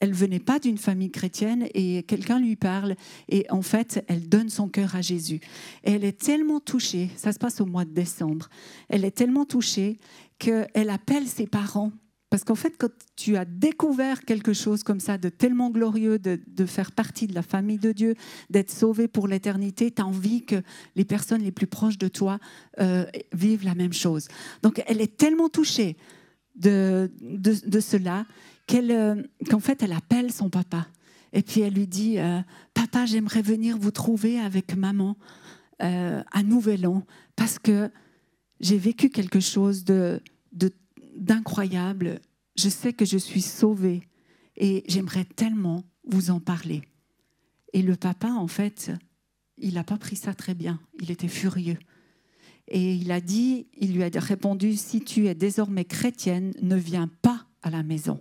elle 0.00 0.12
venait 0.12 0.40
pas 0.40 0.58
d'une 0.58 0.78
famille 0.78 1.10
chrétienne 1.10 1.66
et 1.74 2.02
quelqu'un 2.04 2.38
lui 2.38 2.56
parle 2.56 2.96
et 3.28 3.46
en 3.50 3.62
fait, 3.62 4.04
elle 4.08 4.28
donne 4.28 4.48
son 4.48 4.68
cœur 4.68 4.94
à 4.94 5.00
Jésus. 5.00 5.40
Elle 5.82 6.04
est 6.04 6.20
tellement 6.20 6.60
touchée, 6.60 7.10
ça 7.16 7.32
se 7.32 7.38
passe 7.38 7.60
au 7.60 7.66
mois 7.66 7.84
de 7.84 7.92
décembre, 7.92 8.48
elle 8.88 9.04
est 9.04 9.10
tellement 9.10 9.44
touchée 9.44 9.98
qu'elle 10.38 10.90
appelle 10.90 11.26
ses 11.26 11.46
parents 11.46 11.92
parce 12.28 12.42
qu'en 12.42 12.56
fait, 12.56 12.74
quand 12.76 12.90
tu 13.14 13.36
as 13.36 13.44
découvert 13.44 14.24
quelque 14.24 14.52
chose 14.52 14.82
comme 14.82 14.98
ça, 14.98 15.16
de 15.16 15.28
tellement 15.28 15.70
glorieux, 15.70 16.18
de, 16.18 16.66
faire 16.66 16.90
partie 16.90 17.28
de 17.28 17.34
la 17.34 17.42
famille 17.42 17.78
de 17.78 17.92
Dieu, 17.92 18.14
d'être 18.50 18.70
sauvé 18.70 19.06
pour 19.06 19.28
l'éternité, 19.28 19.92
tu 19.92 20.02
as 20.02 20.06
envie 20.06 20.44
que 20.44 20.62
les 20.96 21.04
personnes 21.04 21.42
les 21.42 21.52
plus 21.52 21.68
proches 21.68 21.98
de 21.98 22.08
toi 22.08 22.38
euh, 22.80 23.06
vivent 23.32 23.64
la 23.64 23.76
même 23.76 23.92
chose. 23.92 24.26
Donc, 24.62 24.82
elle 24.86 25.00
est 25.00 25.16
tellement 25.16 25.48
touchée 25.48 25.96
de, 26.56 27.12
de, 27.20 27.80
cela 27.80 28.26
qu'elle, 28.66 28.90
euh, 28.90 29.22
qu'en 29.48 29.60
fait, 29.60 29.82
elle 29.82 29.92
appelle 29.92 30.32
son 30.32 30.50
papa. 30.50 30.88
Et 31.32 31.42
puis, 31.42 31.60
elle 31.60 31.74
lui 31.74 31.86
dit, 31.86 32.18
euh, 32.18 32.40
Papa, 32.74 33.06
j'aimerais 33.06 33.42
venir 33.42 33.78
vous 33.78 33.92
trouver 33.92 34.40
avec 34.40 34.76
maman. 34.76 35.16
un 35.78 36.42
nouvel 36.42 36.86
an 36.86 37.04
parce 37.36 37.58
que 37.58 37.90
j'ai 38.60 38.78
vécu 38.78 39.10
quelque 39.10 39.40
chose 39.40 39.84
de, 39.84 40.22
d'incroyable. 41.16 42.20
Je 42.56 42.68
sais 42.68 42.92
que 42.92 43.04
je 43.04 43.18
suis 43.18 43.42
sauvée 43.42 44.02
et 44.56 44.84
j'aimerais 44.88 45.24
tellement 45.24 45.84
vous 46.04 46.30
en 46.30 46.40
parler. 46.40 46.82
Et 47.72 47.82
le 47.82 47.96
papa, 47.96 48.28
en 48.28 48.48
fait, 48.48 48.92
il 49.58 49.74
n'a 49.74 49.84
pas 49.84 49.98
pris 49.98 50.16
ça 50.16 50.34
très 50.34 50.54
bien. 50.54 50.80
Il 51.00 51.10
était 51.10 51.28
furieux. 51.28 51.78
Et 52.68 52.94
il 52.94 53.12
a 53.12 53.20
dit, 53.20 53.68
il 53.76 53.94
lui 53.94 54.02
a 54.02 54.10
répondu, 54.14 54.76
si 54.76 55.00
tu 55.00 55.26
es 55.26 55.34
désormais 55.34 55.84
chrétienne, 55.84 56.52
ne 56.62 56.76
viens 56.76 57.08
pas 57.22 57.46
à 57.62 57.70
la 57.70 57.82
maison. 57.82 58.20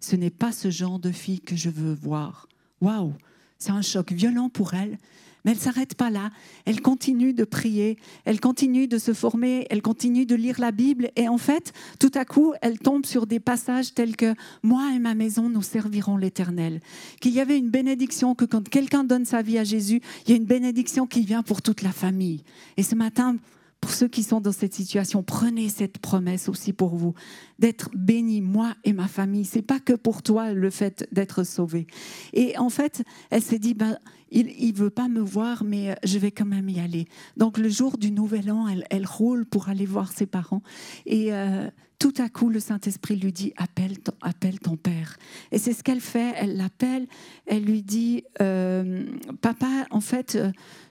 Ce 0.00 0.16
n'est 0.16 0.30
pas 0.30 0.52
ce 0.52 0.70
genre 0.70 0.98
de 0.98 1.12
fille 1.12 1.40
que 1.40 1.56
je 1.56 1.70
veux 1.70 1.92
voir. 1.92 2.48
Waouh, 2.80 3.14
c'est 3.58 3.70
un 3.70 3.82
choc 3.82 4.12
violent 4.12 4.48
pour 4.48 4.74
elle. 4.74 4.98
Mais 5.44 5.52
elle 5.52 5.58
s'arrête 5.58 5.94
pas 5.94 6.10
là. 6.10 6.30
Elle 6.64 6.80
continue 6.80 7.32
de 7.32 7.44
prier, 7.44 7.96
elle 8.24 8.40
continue 8.40 8.88
de 8.88 8.98
se 8.98 9.12
former, 9.12 9.66
elle 9.70 9.82
continue 9.82 10.26
de 10.26 10.34
lire 10.34 10.60
la 10.60 10.72
Bible. 10.72 11.10
Et 11.16 11.28
en 11.28 11.38
fait, 11.38 11.72
tout 11.98 12.10
à 12.14 12.24
coup, 12.24 12.52
elle 12.60 12.78
tombe 12.78 13.06
sur 13.06 13.26
des 13.26 13.40
passages 13.40 13.94
tels 13.94 14.16
que 14.16 14.34
Moi 14.62 14.92
et 14.94 14.98
ma 14.98 15.14
maison, 15.14 15.48
nous 15.48 15.62
servirons 15.62 16.16
l'Éternel. 16.16 16.80
Qu'il 17.20 17.32
y 17.32 17.40
avait 17.40 17.58
une 17.58 17.70
bénédiction, 17.70 18.34
que 18.34 18.44
quand 18.44 18.68
quelqu'un 18.68 19.04
donne 19.04 19.24
sa 19.24 19.42
vie 19.42 19.58
à 19.58 19.64
Jésus, 19.64 20.00
il 20.26 20.30
y 20.30 20.32
a 20.34 20.36
une 20.36 20.44
bénédiction 20.44 21.06
qui 21.06 21.22
vient 21.22 21.42
pour 21.42 21.62
toute 21.62 21.82
la 21.82 21.92
famille. 21.92 22.42
Et 22.76 22.82
ce 22.82 22.94
matin, 22.94 23.36
pour 23.80 23.92
ceux 23.92 24.08
qui 24.08 24.22
sont 24.22 24.40
dans 24.40 24.52
cette 24.52 24.74
situation, 24.74 25.22
prenez 25.22 25.68
cette 25.68 25.98
promesse 25.98 26.48
aussi 26.48 26.72
pour 26.72 26.96
vous, 26.96 27.14
d'être 27.58 27.90
béni, 27.94 28.40
moi 28.40 28.74
et 28.84 28.92
ma 28.92 29.08
famille. 29.08 29.44
C'est 29.44 29.62
pas 29.62 29.80
que 29.80 29.92
pour 29.92 30.22
toi 30.22 30.52
le 30.52 30.70
fait 30.70 31.08
d'être 31.12 31.44
sauvé. 31.44 31.86
Et 32.32 32.58
en 32.58 32.70
fait, 32.70 33.02
elle 33.30 33.42
s'est 33.42 33.58
dit, 33.58 33.74
ben, 33.74 33.98
il 34.30 34.72
ne 34.72 34.76
veut 34.76 34.90
pas 34.90 35.08
me 35.08 35.20
voir, 35.20 35.64
mais 35.64 35.96
je 36.04 36.18
vais 36.18 36.30
quand 36.30 36.44
même 36.44 36.68
y 36.68 36.80
aller. 36.80 37.06
Donc 37.36 37.56
le 37.56 37.68
jour 37.68 37.96
du 37.98 38.10
Nouvel 38.10 38.50
An, 38.50 38.68
elle, 38.68 38.84
elle 38.90 39.06
roule 39.06 39.46
pour 39.46 39.68
aller 39.68 39.86
voir 39.86 40.12
ses 40.12 40.26
parents. 40.26 40.62
Et 41.06 41.32
euh, 41.32 41.70
tout 41.98 42.14
à 42.18 42.28
coup, 42.28 42.48
le 42.48 42.60
Saint-Esprit 42.60 43.16
lui 43.16 43.32
dit 43.32 43.52
appelle 43.56 43.98
ton, 43.98 44.12
appelle 44.20 44.60
ton 44.60 44.76
père. 44.76 45.16
Et 45.50 45.58
c'est 45.58 45.72
ce 45.72 45.82
qu'elle 45.82 46.00
fait. 46.00 46.32
Elle 46.36 46.56
l'appelle. 46.56 47.08
Elle 47.46 47.64
lui 47.64 47.82
dit 47.82 48.22
euh, 48.40 49.04
Papa, 49.40 49.86
en 49.90 50.00
fait, 50.00 50.38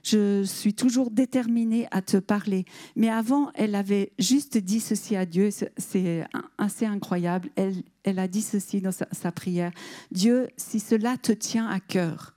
je 0.02 0.42
suis 0.44 0.74
toujours 0.74 1.10
déterminée 1.10 1.88
à 1.92 2.02
te 2.02 2.18
parler. 2.18 2.66
Mais 2.94 3.08
avant, 3.08 3.50
elle 3.54 3.74
avait 3.74 4.12
juste 4.18 4.58
dit 4.58 4.80
ceci 4.80 5.16
à 5.16 5.24
Dieu. 5.24 5.48
C'est 5.78 6.26
assez 6.58 6.84
incroyable. 6.84 7.48
Elle, 7.56 7.82
elle 8.04 8.18
a 8.18 8.28
dit 8.28 8.42
ceci 8.42 8.82
dans 8.82 8.92
sa, 8.92 9.06
sa 9.12 9.32
prière 9.32 9.72
Dieu, 10.10 10.48
si 10.58 10.78
cela 10.78 11.16
te 11.16 11.32
tient 11.32 11.68
à 11.68 11.80
cœur, 11.80 12.36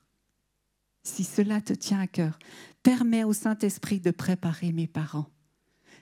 si 1.03 1.25
cela 1.25 1.59
te 1.59 1.73
tient 1.73 1.99
à 1.99 2.07
cœur, 2.07 2.39
permets 2.83 3.25
au 3.25 3.33
Saint-Esprit 3.33 3.99
de 3.99 4.11
préparer 4.11 4.71
mes 4.71 4.87
parents 4.87 5.27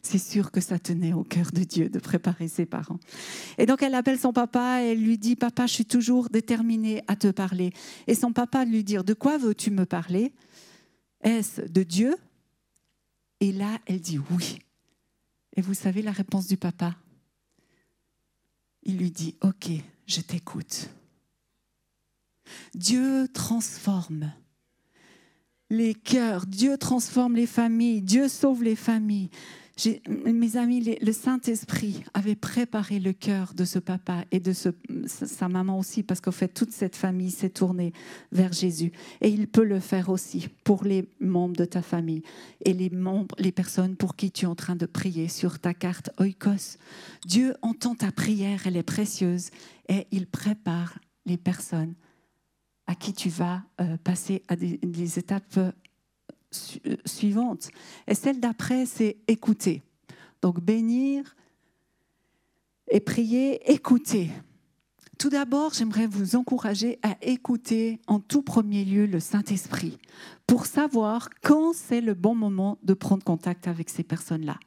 c'est 0.02 0.18
sûr 0.18 0.52
que 0.52 0.62
ça 0.62 0.80
tenait 0.80 1.14
au 1.14 1.24
cœur 1.24 1.52
de 1.52 1.64
Dieu 1.64 1.90
de 1.90 2.00
préparer 2.00 2.48
ses 2.48 2.66
parents. 2.66 3.00
Et 3.58 3.66
donc 3.66 3.82
elle 3.82 3.96
appelle 3.96 4.20
son 4.20 4.34
papa 4.34 4.82
et 4.82 4.92
elle 4.92 5.04
lui 5.04 5.18
dit, 5.18 5.36
papa, 5.36 5.68
je 5.68 5.74
suis 5.74 5.86
toujours 5.86 6.30
déterminée 6.30 7.04
à 7.08 7.16
te 7.16 7.30
parler. 7.32 7.74
Et 8.08 8.16
son 8.16 8.32
papa 8.32 8.66
lui 8.66 8.84
dit, 8.84 8.98
de 8.98 9.14
quoi 9.14 9.38
veux-tu 9.38 9.72
me 9.72 9.86
parler? 9.86 10.34
Est-ce 11.22 11.62
de 11.62 11.84
Dieu? 11.84 12.16
Et 13.40 13.52
là, 13.52 13.80
elle 13.86 14.02
dit 14.02 14.20
oui. 14.32 14.60
Et 15.56 15.62
vous 15.62 15.74
savez 15.74 16.02
la 16.02 16.12
réponse 16.12 16.48
du 16.48 16.58
papa? 16.58 16.96
Il 18.84 18.98
lui 18.98 19.12
dit, 19.12 19.36
ok, 19.42 19.70
je 20.08 20.22
t'écoute. 20.22 20.90
Dieu 22.74 23.28
transforme 23.34 24.32
les 25.70 25.94
cœurs, 25.94 26.48
Dieu 26.48 26.78
transforme 26.78 27.36
les 27.36 27.46
familles, 27.46 28.02
Dieu 28.02 28.28
sauve 28.28 28.64
les 28.64 28.76
familles 28.76 29.30
mes 30.26 30.58
amis, 30.58 30.98
le 31.02 31.12
Saint-Esprit 31.12 32.04
avait 32.14 32.36
préparé 32.36 33.00
le 33.00 33.14
cœur 33.14 33.54
de 33.54 33.66
ce 33.66 33.80
papa 33.80 34.26
et 34.32 34.40
de 34.40 34.54
sa 34.54 35.48
maman 35.48 35.78
aussi, 35.78 36.04
parce 36.04 36.22
qu'en 36.22 36.32
fait, 36.32 36.50
toute 36.50 36.72
cette 36.72 36.96
famille 36.96 37.32
s'est 37.32 37.50
tournée 37.50 37.94
vers 38.32 38.52
Jésus. 38.52 38.92
Et 39.22 39.30
il 39.30 39.48
peut 39.48 39.64
le 39.64 39.80
faire 39.80 40.10
aussi 40.10 40.48
pour 40.64 40.84
les 40.84 41.08
membres 41.20 41.56
de 41.56 41.66
ta 41.66 41.82
famille 41.82 42.24
et 42.66 42.74
les 42.74 43.52
personnes 43.52 43.96
pour 43.96 44.16
qui 44.16 44.32
tu 44.32 44.46
es 44.46 44.48
en 44.48 44.56
train 44.56 44.76
de 44.76 44.86
prier 44.86 45.28
sur 45.28 45.60
ta 45.60 45.74
carte 45.74 46.10
Oikos. 46.20 46.78
Dieu 47.26 47.56
entend 47.62 47.96
ta 47.96 48.12
prière, 48.12 48.62
elle 48.66 48.78
est 48.78 48.84
précieuse, 48.84 49.50
et 49.88 50.08
il 50.12 50.28
prépare 50.28 51.00
les 51.26 51.38
personnes 51.38 51.96
à 52.88 52.96
qui 52.96 53.14
tu 53.14 53.30
vas 53.30 53.64
euh, 53.82 53.98
passer 54.04 54.44
à 54.48 54.56
des, 54.56 54.78
des 54.78 55.20
étapes 55.20 55.60
euh, 56.86 56.96
suivante. 57.06 57.70
Et 58.08 58.16
celle 58.16 58.40
d'après, 58.40 58.86
c'est 58.86 59.18
écouter. 59.28 59.84
Donc 60.42 60.62
bénir 60.62 61.36
et 62.92 63.00
prier, 63.00 63.72
écouter. 63.72 64.32
Tout 65.18 65.30
d'abord, 65.30 65.74
j'aimerais 65.74 66.08
vous 66.08 66.38
encourager 66.38 66.98
à 67.04 67.18
écouter 67.22 68.00
en 68.08 68.20
tout 68.20 68.42
premier 68.42 68.86
lieu 68.86 69.06
le 69.06 69.20
Saint-Esprit 69.20 69.98
pour 70.48 70.66
savoir 70.66 71.30
quand 71.44 71.74
c'est 71.74 72.00
le 72.00 72.14
bon 72.14 72.36
moment 72.36 72.78
de 72.84 72.94
prendre 72.94 73.24
contact 73.24 73.68
avec 73.68 73.90
ces 73.90 74.04
personnes-là, 74.04 74.58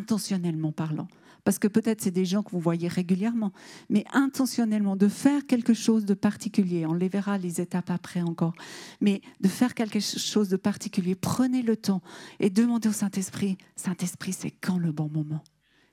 intentionnellement 0.00 0.72
parlant 0.72 1.08
parce 1.44 1.58
que 1.58 1.68
peut-être 1.68 2.00
c'est 2.02 2.10
des 2.10 2.24
gens 2.24 2.42
que 2.42 2.50
vous 2.50 2.60
voyez 2.60 2.88
régulièrement, 2.88 3.52
mais 3.88 4.04
intentionnellement 4.12 4.96
de 4.96 5.08
faire 5.08 5.46
quelque 5.46 5.74
chose 5.74 6.04
de 6.04 6.14
particulier, 6.14 6.86
on 6.86 6.94
les 6.94 7.08
verra 7.08 7.38
les 7.38 7.60
étapes 7.60 7.90
après 7.90 8.22
encore, 8.22 8.54
mais 9.00 9.22
de 9.40 9.48
faire 9.48 9.74
quelque 9.74 10.00
chose 10.00 10.48
de 10.48 10.56
particulier, 10.56 11.14
prenez 11.14 11.62
le 11.62 11.76
temps 11.76 12.02
et 12.40 12.50
demandez 12.50 12.88
au 12.88 12.92
Saint-Esprit, 12.92 13.56
Saint-Esprit, 13.76 14.32
c'est 14.32 14.50
quand 14.50 14.78
le 14.78 14.92
bon 14.92 15.08
moment? 15.08 15.42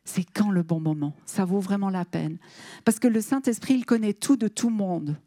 C'est 0.03 0.23
quand 0.23 0.51
le 0.51 0.63
bon 0.63 0.79
moment? 0.79 1.13
Ça 1.25 1.43
vaut 1.43 1.59
vraiment 1.59 1.89
la 1.89 2.05
peine? 2.05 2.37
Parce 2.85 2.97
que 2.99 3.07
le 3.07 3.19
Saint-Esprit, 3.19 3.73
il 3.73 3.85
connaît 3.85 4.13
tout 4.13 4.37
de 4.37 4.47
tout 4.47 4.69
monde. 4.69 5.17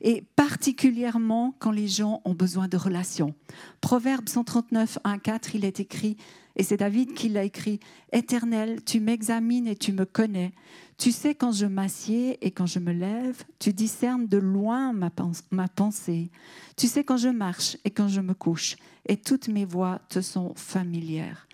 Et 0.00 0.22
particulièrement 0.36 1.54
quand 1.58 1.70
les 1.70 1.88
gens 1.88 2.20
ont 2.24 2.34
besoin 2.34 2.68
de 2.68 2.76
relations. 2.76 3.34
Proverbe 3.80 4.28
139, 4.28 4.98
1, 5.04 5.18
4, 5.18 5.54
il 5.54 5.64
est 5.64 5.80
écrit 5.80 6.16
et 6.56 6.62
c'est 6.62 6.76
David 6.76 7.14
qui 7.14 7.28
l'a 7.28 7.44
écrit. 7.44 7.80
Éternel, 8.12 8.84
tu 8.84 9.00
m'examines 9.00 9.66
et 9.66 9.76
tu 9.76 9.92
me 9.92 10.04
connais. 10.04 10.52
Tu 10.98 11.10
sais 11.10 11.34
quand 11.34 11.50
je 11.50 11.66
m'assieds 11.66 12.38
et 12.46 12.52
quand 12.52 12.66
je 12.66 12.78
me 12.78 12.92
lève. 12.92 13.42
Tu 13.58 13.72
discernes 13.72 14.28
de 14.28 14.38
loin 14.38 14.92
ma, 14.92 15.10
ma 15.50 15.68
pensée. 15.68 16.30
Tu 16.76 16.86
sais 16.86 17.02
quand 17.02 17.16
je 17.16 17.28
marche 17.28 17.76
et 17.84 17.90
quand 17.90 18.08
je 18.08 18.20
me 18.20 18.34
couche. 18.34 18.76
Et 19.06 19.16
toutes 19.16 19.48
mes 19.48 19.64
voix 19.64 20.00
te 20.08 20.20
sont 20.20 20.54
familières. 20.54 21.48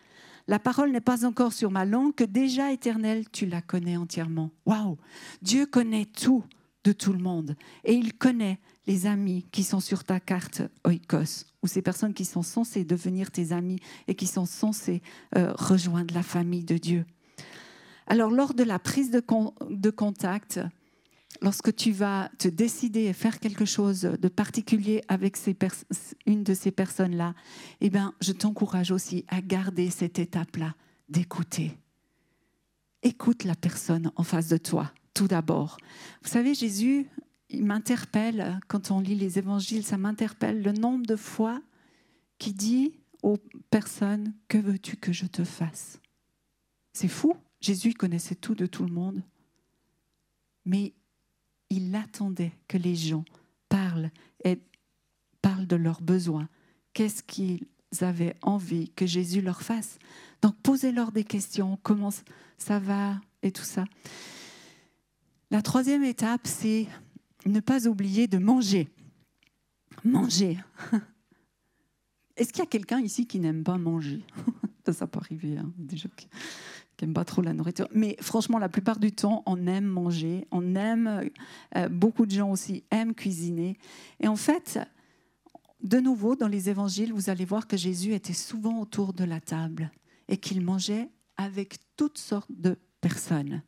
La 0.46 0.58
parole 0.58 0.90
n'est 0.90 1.00
pas 1.00 1.24
encore 1.24 1.52
sur 1.52 1.70
ma 1.70 1.84
langue 1.84 2.14
que 2.14 2.24
déjà, 2.24 2.72
Éternel, 2.72 3.24
tu 3.30 3.46
la 3.46 3.62
connais 3.62 3.96
entièrement. 3.96 4.50
Waouh 4.66 4.98
Dieu 5.40 5.64
connaît 5.64 6.06
tout 6.06 6.44
de 6.84 6.92
tout 6.92 7.12
le 7.12 7.18
monde. 7.18 7.56
Et 7.84 7.94
il 7.94 8.14
connaît 8.14 8.58
les 8.86 9.06
amis 9.06 9.46
qui 9.52 9.62
sont 9.62 9.80
sur 9.80 10.04
ta 10.04 10.20
carte 10.20 10.62
Oikos, 10.84 11.46
ou 11.62 11.66
ces 11.66 11.82
personnes 11.82 12.14
qui 12.14 12.24
sont 12.24 12.42
censées 12.42 12.84
devenir 12.84 13.30
tes 13.30 13.52
amis 13.52 13.78
et 14.08 14.14
qui 14.14 14.26
sont 14.26 14.46
censées 14.46 15.02
euh, 15.36 15.52
rejoindre 15.54 16.14
la 16.14 16.22
famille 16.22 16.64
de 16.64 16.78
Dieu. 16.78 17.04
Alors, 18.06 18.30
lors 18.30 18.54
de 18.54 18.64
la 18.64 18.78
prise 18.78 19.10
de, 19.10 19.90
contact, 19.90 20.60
lorsque 21.42 21.74
tu 21.76 21.92
vas 21.92 22.30
te 22.38 22.48
décider 22.48 23.08
à 23.08 23.12
faire 23.12 23.38
quelque 23.38 23.64
chose 23.64 24.00
de 24.00 24.28
particulier 24.28 25.02
avec 25.06 25.36
une 26.26 26.42
de 26.42 26.54
ces 26.54 26.72
personnes-là, 26.72 27.34
eh 27.80 27.90
bien, 27.90 28.14
je 28.20 28.32
t'encourage 28.32 28.90
aussi 28.90 29.24
à 29.28 29.40
garder 29.40 29.90
cette 29.90 30.18
étape-là 30.18 30.74
d'écouter. 31.08 31.78
Écoute 33.02 33.44
la 33.44 33.54
personne 33.54 34.10
en 34.16 34.24
face 34.24 34.48
de 34.48 34.56
toi 34.56 34.92
tout 35.14 35.28
d'abord. 35.28 35.76
Vous 36.22 36.28
savez, 36.28 36.54
Jésus, 36.54 37.08
il 37.48 37.64
m'interpelle, 37.64 38.60
quand 38.68 38.90
on 38.90 39.00
lit 39.00 39.16
les 39.16 39.38
évangiles, 39.38 39.84
ça 39.84 39.98
m'interpelle 39.98 40.62
le 40.62 40.72
nombre 40.72 41.06
de 41.06 41.16
fois 41.16 41.60
qu'il 42.38 42.54
dit 42.54 42.94
aux 43.22 43.38
personnes, 43.70 44.32
que 44.48 44.58
veux-tu 44.58 44.96
que 44.96 45.12
je 45.12 45.26
te 45.26 45.44
fasse? 45.44 46.00
C'est 46.92 47.08
fou, 47.08 47.34
Jésus 47.60 47.92
connaissait 47.94 48.34
tout 48.34 48.54
de 48.54 48.66
tout 48.66 48.84
le 48.84 48.92
monde, 48.92 49.22
mais 50.64 50.94
il 51.68 51.94
attendait 51.94 52.52
que 52.68 52.78
les 52.78 52.96
gens 52.96 53.24
parlent 53.68 54.10
et 54.44 54.60
parlent 55.42 55.66
de 55.66 55.76
leurs 55.76 56.00
besoins. 56.00 56.48
Qu'est-ce 56.92 57.22
qu'ils 57.22 57.66
avaient 58.00 58.36
envie 58.42 58.90
que 58.90 59.06
Jésus 59.06 59.40
leur 59.40 59.62
fasse? 59.62 59.98
Donc 60.42 60.56
posez-leur 60.62 61.12
des 61.12 61.24
questions, 61.24 61.78
comment 61.82 62.10
ça 62.58 62.78
va? 62.78 63.20
Et 63.42 63.52
tout 63.52 63.64
ça. 63.64 63.84
La 65.50 65.62
troisième 65.62 66.04
étape, 66.04 66.42
c'est 66.46 66.86
ne 67.44 67.60
pas 67.60 67.88
oublier 67.88 68.28
de 68.28 68.38
manger. 68.38 68.88
Manger. 70.04 70.58
Est-ce 72.36 72.52
qu'il 72.52 72.60
y 72.60 72.62
a 72.62 72.66
quelqu'un 72.66 73.00
ici 73.00 73.26
qui 73.26 73.40
n'aime 73.40 73.64
pas 73.64 73.76
manger? 73.76 74.24
Ça 74.92 75.06
peut 75.06 75.20
arriver, 75.20 75.56
hein, 75.56 75.72
gens 75.94 76.08
qui 76.16 76.26
n'aiment 77.00 77.14
pas 77.14 77.24
trop 77.24 77.42
la 77.42 77.52
nourriture. 77.52 77.86
Mais 77.94 78.16
franchement, 78.20 78.58
la 78.58 78.68
plupart 78.68 78.98
du 78.98 79.12
temps, 79.12 79.42
on 79.46 79.66
aime 79.66 79.84
manger, 79.84 80.46
on 80.50 80.74
aime, 80.74 81.30
euh, 81.76 81.88
beaucoup 81.88 82.26
de 82.26 82.32
gens 82.32 82.50
aussi 82.50 82.82
aiment 82.90 83.14
cuisiner. 83.14 83.78
Et 84.18 84.26
en 84.26 84.36
fait, 84.36 84.80
de 85.82 85.98
nouveau, 85.98 86.34
dans 86.34 86.48
les 86.48 86.70
évangiles, 86.70 87.12
vous 87.12 87.30
allez 87.30 87.44
voir 87.44 87.66
que 87.66 87.76
Jésus 87.76 88.14
était 88.14 88.32
souvent 88.32 88.80
autour 88.80 89.12
de 89.12 89.24
la 89.24 89.40
table 89.40 89.90
et 90.28 90.36
qu'il 90.36 90.60
mangeait 90.60 91.08
avec 91.36 91.78
toutes 91.96 92.18
sortes 92.18 92.50
de 92.50 92.76
personnes. 93.00 93.62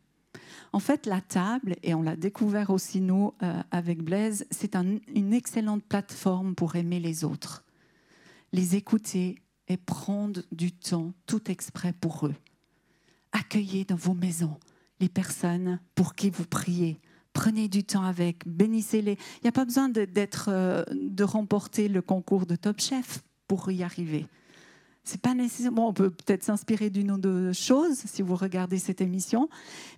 En 0.73 0.79
fait, 0.79 1.07
la 1.07 1.21
table, 1.21 1.77
et 1.83 1.95
on 1.95 2.03
l'a 2.03 2.17
découvert 2.17 2.71
aussi 2.71 3.01
nous 3.01 3.35
euh, 3.43 3.63
avec 3.71 4.03
Blaise, 4.03 4.47
c'est 4.51 4.75
une 4.75 5.35
excellente 5.35 5.85
plateforme 5.85 6.55
pour 6.55 6.77
aimer 6.77 6.99
les 6.99 7.25
autres, 7.25 7.65
les 8.53 8.77
écouter 8.77 9.37
et 9.69 9.77
prendre 9.77 10.43
du 10.51 10.73
temps 10.73 11.13
tout 11.27 11.51
exprès 11.51 11.93
pour 11.93 12.27
eux. 12.27 12.35
Accueillez 13.33 13.85
dans 13.85 13.97
vos 13.97 14.15
maisons 14.15 14.59
les 15.01 15.09
personnes 15.09 15.79
pour 15.95 16.15
qui 16.15 16.31
vous 16.31 16.47
priez, 16.47 17.01
Prenez 17.33 17.69
du 17.69 17.83
temps 17.85 18.05
avec, 18.05 18.47
bénissez-les. 18.47 19.13
Il 19.13 19.45
n'y 19.45 19.49
a 19.49 19.53
pas 19.53 19.65
besoin 19.65 19.89
d'être, 19.89 20.49
euh, 20.49 20.85
de 20.93 21.25
remporter 21.25 21.89
le 21.89 22.03
concours 22.03 22.47
de 22.47 22.57
Top 22.57 22.81
Chef 22.81 23.23
pour 23.49 23.71
y 23.71 23.83
arriver. 23.83 24.27
C'est 25.05 25.21
pas 25.21 25.35
nécessaire. 25.35 25.73
on 25.77 25.93
peut 25.93 26.11
peut-être 26.11 26.45
s'inspirer 26.45 26.91
d'une 26.91 27.11
ou 27.13 27.19
deux 27.19 27.53
choses 27.53 27.99
si 27.99 28.23
vous 28.23 28.37
regardez 28.37 28.79
cette 28.79 29.01
émission, 29.01 29.49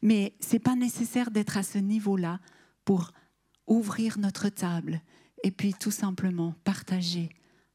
mais 0.02 0.34
c'est 0.40 0.58
pas 0.58 0.76
nécessaire 0.76 1.30
d'être 1.30 1.58
à 1.58 1.62
ce 1.62 1.78
niveau-là 1.78 2.40
pour 2.84 3.12
ouvrir 3.66 4.18
notre 4.18 4.48
table 4.48 5.00
et 5.42 5.50
puis 5.50 5.74
tout 5.74 5.90
simplement 5.90 6.54
partager 6.64 7.28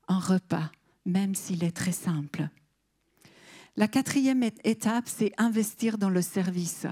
un 0.08 0.20
repas, 0.20 0.72
même 1.06 1.36
s'il 1.36 1.64
est 1.64 1.76
très 1.76 1.92
simple. 1.92 2.50
La 3.76 3.88
quatrième 3.88 4.44
étape, 4.64 5.08
c'est 5.08 5.32
investir 5.38 5.98
dans 5.98 6.10
le 6.10 6.22
service. 6.22 6.88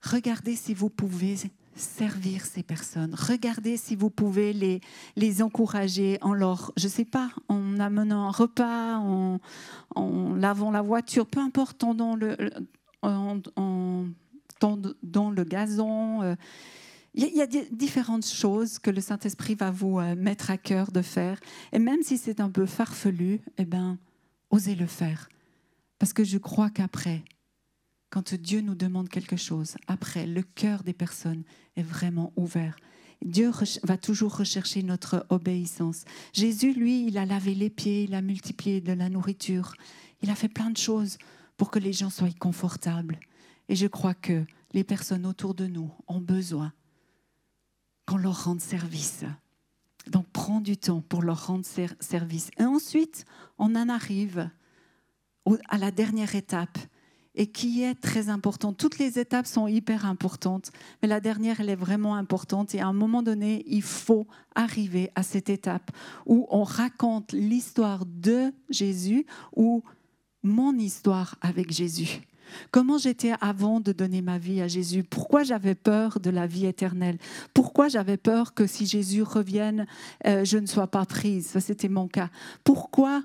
Regardez 0.00 0.56
si 0.56 0.72
vous 0.72 0.88
pouvez 0.88 1.36
servir 1.74 2.44
ces 2.44 2.62
personnes. 2.62 3.14
Regardez 3.14 3.76
si 3.76 3.96
vous 3.96 4.10
pouvez 4.10 4.52
les, 4.52 4.80
les 5.16 5.42
encourager 5.42 6.18
en 6.20 6.34
leur, 6.34 6.72
je 6.76 6.88
sais 6.88 7.04
pas, 7.04 7.30
en 7.48 7.80
amenant 7.80 8.28
un 8.28 8.30
repas, 8.30 8.98
en, 8.98 9.40
en 9.94 10.34
lavant 10.34 10.70
la 10.70 10.82
voiture, 10.82 11.26
peu 11.26 11.40
importe, 11.40 11.78
tendant 11.78 12.16
le, 12.16 12.36
en, 13.02 13.40
en 13.56 14.06
dans 15.02 15.30
le 15.30 15.44
gazon. 15.44 16.22
Euh. 16.22 16.36
Il 17.14 17.26
y 17.26 17.42
a 17.42 17.46
différentes 17.70 18.26
choses 18.26 18.78
que 18.78 18.90
le 18.90 19.00
Saint-Esprit 19.00 19.54
va 19.54 19.70
vous 19.70 19.98
euh, 19.98 20.14
mettre 20.14 20.50
à 20.50 20.56
cœur 20.56 20.92
de 20.92 21.02
faire. 21.02 21.38
Et 21.72 21.78
même 21.78 22.02
si 22.02 22.16
c'est 22.16 22.40
un 22.40 22.48
peu 22.48 22.64
farfelu, 22.64 23.40
eh 23.58 23.64
ben, 23.64 23.98
osez 24.50 24.74
le 24.74 24.86
faire. 24.86 25.28
Parce 25.98 26.12
que 26.12 26.24
je 26.24 26.38
crois 26.38 26.70
qu'après, 26.70 27.22
quand 28.12 28.34
Dieu 28.34 28.60
nous 28.60 28.74
demande 28.74 29.08
quelque 29.08 29.36
chose, 29.36 29.76
après, 29.86 30.26
le 30.26 30.42
cœur 30.42 30.82
des 30.82 30.92
personnes 30.92 31.44
est 31.76 31.82
vraiment 31.82 32.30
ouvert. 32.36 32.76
Dieu 33.24 33.50
va 33.84 33.96
toujours 33.96 34.36
rechercher 34.36 34.82
notre 34.82 35.24
obéissance. 35.30 36.04
Jésus, 36.34 36.74
lui, 36.74 37.06
il 37.06 37.16
a 37.16 37.24
lavé 37.24 37.54
les 37.54 37.70
pieds, 37.70 38.04
il 38.04 38.14
a 38.14 38.20
multiplié 38.20 38.82
de 38.82 38.92
la 38.92 39.08
nourriture, 39.08 39.72
il 40.20 40.28
a 40.28 40.34
fait 40.34 40.50
plein 40.50 40.68
de 40.68 40.76
choses 40.76 41.16
pour 41.56 41.70
que 41.70 41.78
les 41.78 41.94
gens 41.94 42.10
soient 42.10 42.28
confortables. 42.38 43.18
Et 43.70 43.76
je 43.76 43.86
crois 43.86 44.12
que 44.12 44.44
les 44.74 44.84
personnes 44.84 45.24
autour 45.24 45.54
de 45.54 45.66
nous 45.66 45.90
ont 46.06 46.20
besoin 46.20 46.74
qu'on 48.04 48.18
leur 48.18 48.44
rende 48.44 48.60
service. 48.60 49.24
Donc 50.08 50.26
prends 50.34 50.60
du 50.60 50.76
temps 50.76 51.00
pour 51.00 51.22
leur 51.22 51.46
rendre 51.46 51.64
service. 52.00 52.50
Et 52.58 52.64
ensuite, 52.64 53.24
on 53.56 53.74
en 53.74 53.88
arrive 53.88 54.50
à 55.70 55.78
la 55.78 55.90
dernière 55.90 56.34
étape 56.34 56.78
et 57.34 57.46
qui 57.46 57.82
est 57.82 57.94
très 57.94 58.28
importante. 58.28 58.76
Toutes 58.76 58.98
les 58.98 59.18
étapes 59.18 59.46
sont 59.46 59.66
hyper 59.66 60.06
importantes, 60.06 60.70
mais 61.00 61.08
la 61.08 61.20
dernière, 61.20 61.60
elle 61.60 61.70
est 61.70 61.76
vraiment 61.76 62.16
importante. 62.16 62.74
Et 62.74 62.80
à 62.80 62.86
un 62.86 62.92
moment 62.92 63.22
donné, 63.22 63.64
il 63.66 63.82
faut 63.82 64.26
arriver 64.54 65.10
à 65.14 65.22
cette 65.22 65.48
étape 65.48 65.90
où 66.26 66.46
on 66.50 66.62
raconte 66.62 67.32
l'histoire 67.32 68.04
de 68.06 68.52
Jésus 68.70 69.26
ou 69.56 69.82
mon 70.42 70.76
histoire 70.78 71.36
avec 71.40 71.72
Jésus. 71.72 72.22
Comment 72.70 72.98
j'étais 72.98 73.32
avant 73.40 73.80
de 73.80 73.92
donner 73.92 74.20
ma 74.20 74.38
vie 74.38 74.60
à 74.60 74.68
Jésus? 74.68 75.02
Pourquoi 75.02 75.42
j'avais 75.42 75.74
peur 75.74 76.20
de 76.20 76.28
la 76.30 76.46
vie 76.46 76.66
éternelle? 76.66 77.18
Pourquoi 77.54 77.88
j'avais 77.88 78.16
peur 78.16 78.52
que 78.52 78.66
si 78.66 78.84
Jésus 78.84 79.22
revienne, 79.22 79.86
euh, 80.26 80.44
je 80.44 80.58
ne 80.58 80.66
sois 80.66 80.86
pas 80.86 81.06
prise? 81.06 81.46
Ça, 81.46 81.60
c'était 81.60 81.88
mon 81.88 82.08
cas. 82.08 82.28
Pourquoi 82.64 83.22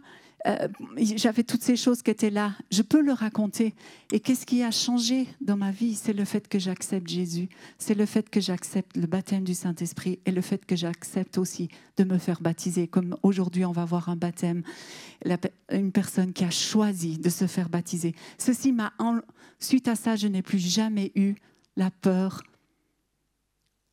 euh, 0.47 0.67
j'avais 0.97 1.43
toutes 1.43 1.61
ces 1.61 1.75
choses 1.75 2.01
qui 2.01 2.11
étaient 2.11 2.29
là. 2.29 2.53
Je 2.71 2.81
peux 2.81 3.01
le 3.01 3.11
raconter. 3.11 3.75
Et 4.11 4.19
qu'est-ce 4.19 4.45
qui 4.45 4.63
a 4.63 4.71
changé 4.71 5.27
dans 5.41 5.57
ma 5.57 5.71
vie? 5.71 5.95
C'est 5.95 6.13
le 6.13 6.25
fait 6.25 6.47
que 6.47 6.59
j'accepte 6.59 7.07
Jésus. 7.07 7.49
C'est 7.77 7.95
le 7.95 8.05
fait 8.05 8.29
que 8.29 8.39
j'accepte 8.39 8.95
le 8.95 9.07
baptême 9.07 9.43
du 9.43 9.53
Saint-Esprit 9.53 10.19
et 10.25 10.31
le 10.31 10.41
fait 10.41 10.65
que 10.65 10.75
j'accepte 10.75 11.37
aussi 11.37 11.69
de 11.97 12.03
me 12.03 12.17
faire 12.17 12.41
baptiser. 12.41 12.87
Comme 12.87 13.17
aujourd'hui, 13.23 13.65
on 13.65 13.71
va 13.71 13.85
voir 13.85 14.09
un 14.09 14.15
baptême, 14.15 14.63
une 15.71 15.91
personne 15.91 16.33
qui 16.33 16.43
a 16.43 16.51
choisi 16.51 17.17
de 17.17 17.29
se 17.29 17.47
faire 17.47 17.69
baptiser. 17.69 18.15
Ceci 18.37 18.71
m'a, 18.71 18.93
suite 19.59 19.87
à 19.87 19.95
ça, 19.95 20.15
je 20.15 20.27
n'ai 20.27 20.41
plus 20.41 20.59
jamais 20.59 21.11
eu 21.15 21.35
la 21.75 21.91
peur 21.91 22.43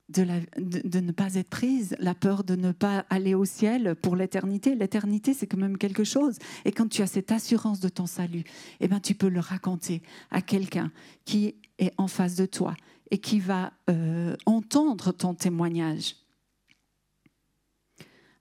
de, 0.09 1.01
ne 1.01 1.12
pas 1.12 1.35
être 1.35 1.49
prise, 1.49 1.97
la 1.99 2.14
peur 2.14 2.45
de 2.45 2.57
ne 2.57 2.73
pas 2.73 3.07
aller 3.11 3.35
au 3.35 3.45
ciel 3.45 3.95
pour 3.97 4.17
l'éternité. 4.17 4.75
L'éternité, 4.75 5.35
c'est 5.35 5.47
quand 5.47 5.59
même 5.59 5.79
quelque 5.79 6.05
chose. 6.05 6.38
Et 6.64 6.73
quand 6.73 6.88
tu 6.88 7.03
as 7.03 7.07
cette 7.07 7.33
assurance 7.33 7.81
de 7.81 7.88
ton 7.88 8.07
salut, 8.07 8.45
eh 8.81 8.88
ben, 8.88 9.01
tu 9.01 9.14
peux 9.14 9.29
le 9.29 9.40
raconter 9.40 10.03
à 10.31 10.43
quelqu'un 10.43 10.93
qui 11.25 11.55
est 11.79 11.93
en 11.97 12.07
face 12.07 12.37
de 12.37 12.47
toi 12.47 12.75
et 13.11 13.19
qui 13.19 13.40
va 13.40 13.73
euh, 13.90 14.37
entendre 14.47 15.12
ton 15.12 15.35
témoignage. 15.35 16.17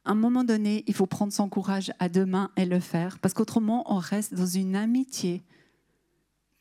À 0.06 0.12
un 0.12 0.16
moment 0.16 0.44
donné, 0.44 0.84
il 0.88 0.94
faut 0.94 1.06
prendre 1.06 1.32
son 1.32 1.48
courage 1.48 1.94
à 2.00 2.10
deux 2.10 2.26
mains 2.26 2.52
et 2.58 2.66
le 2.66 2.82
faire, 2.82 3.20
parce 3.20 3.34
qu'autrement, 3.34 3.86
on 3.94 4.00
reste 4.00 4.34
dans 4.34 4.46
une 4.46 4.76
amitié 4.76 5.44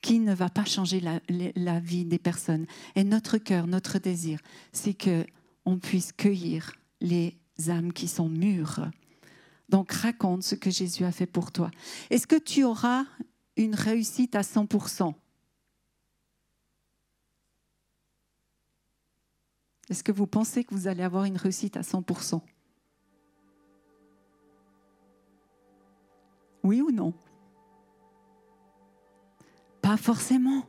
qui 0.02 0.18
ne 0.18 0.34
va 0.34 0.50
pas 0.50 0.64
changer 0.64 1.00
la, 1.00 1.80
vie 1.80 2.04
des 2.04 2.18
personnes. 2.18 2.66
Et 2.96 3.04
notre 3.04 3.38
cœur, 3.38 3.66
notre 3.66 3.98
désir, 3.98 4.40
c'est 4.72 4.94
que 4.94 5.24
on 5.64 5.78
puisse 5.78 6.12
cueillir 6.12 6.72
les 7.00 7.38
âmes 7.68 7.92
qui 7.92 8.08
sont 8.08 8.28
mûres. 8.28 8.90
Donc 9.68 9.92
raconte 9.92 10.42
ce 10.42 10.56
que 10.56 10.70
Jésus 10.70 11.04
a 11.04 11.12
fait 11.12 11.26
pour 11.26 11.52
toi. 11.52 11.70
Est-ce 12.10 12.26
que 12.26 12.36
tu 12.36 12.64
auras 12.64 13.04
une 13.56 13.76
réussite 13.76 14.34
à 14.34 14.42
100% 14.42 15.14
Est-ce 19.88 20.02
que 20.02 20.12
vous 20.12 20.26
pensez 20.26 20.64
que 20.64 20.74
vous 20.74 20.88
allez 20.88 21.02
avoir 21.02 21.24
une 21.24 21.36
réussite 21.36 21.76
à 21.76 21.82
100% 21.82 22.40
Oui 26.64 26.80
ou 26.80 26.90
non? 26.90 27.14
Pas 29.82 29.96
forcément. 29.96 30.64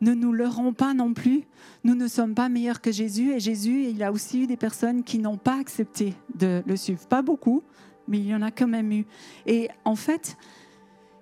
Ne 0.00 0.14
nous 0.14 0.32
leurrons 0.32 0.72
pas 0.72 0.94
non 0.94 1.14
plus. 1.14 1.44
Nous 1.84 1.94
ne 1.94 2.06
sommes 2.06 2.34
pas 2.34 2.48
meilleurs 2.48 2.80
que 2.80 2.92
Jésus 2.92 3.32
et 3.32 3.40
Jésus, 3.40 3.86
il 3.88 4.02
a 4.02 4.12
aussi 4.12 4.42
eu 4.42 4.46
des 4.46 4.56
personnes 4.56 5.02
qui 5.02 5.18
n'ont 5.18 5.38
pas 5.38 5.58
accepté 5.58 6.14
de 6.34 6.62
le 6.66 6.76
suivre. 6.76 7.06
Pas 7.06 7.22
beaucoup, 7.22 7.62
mais 8.08 8.18
il 8.18 8.26
y 8.26 8.34
en 8.34 8.42
a 8.42 8.50
quand 8.50 8.68
même 8.68 8.92
eu. 8.92 9.06
Et 9.46 9.68
en 9.84 9.96
fait, 9.96 10.36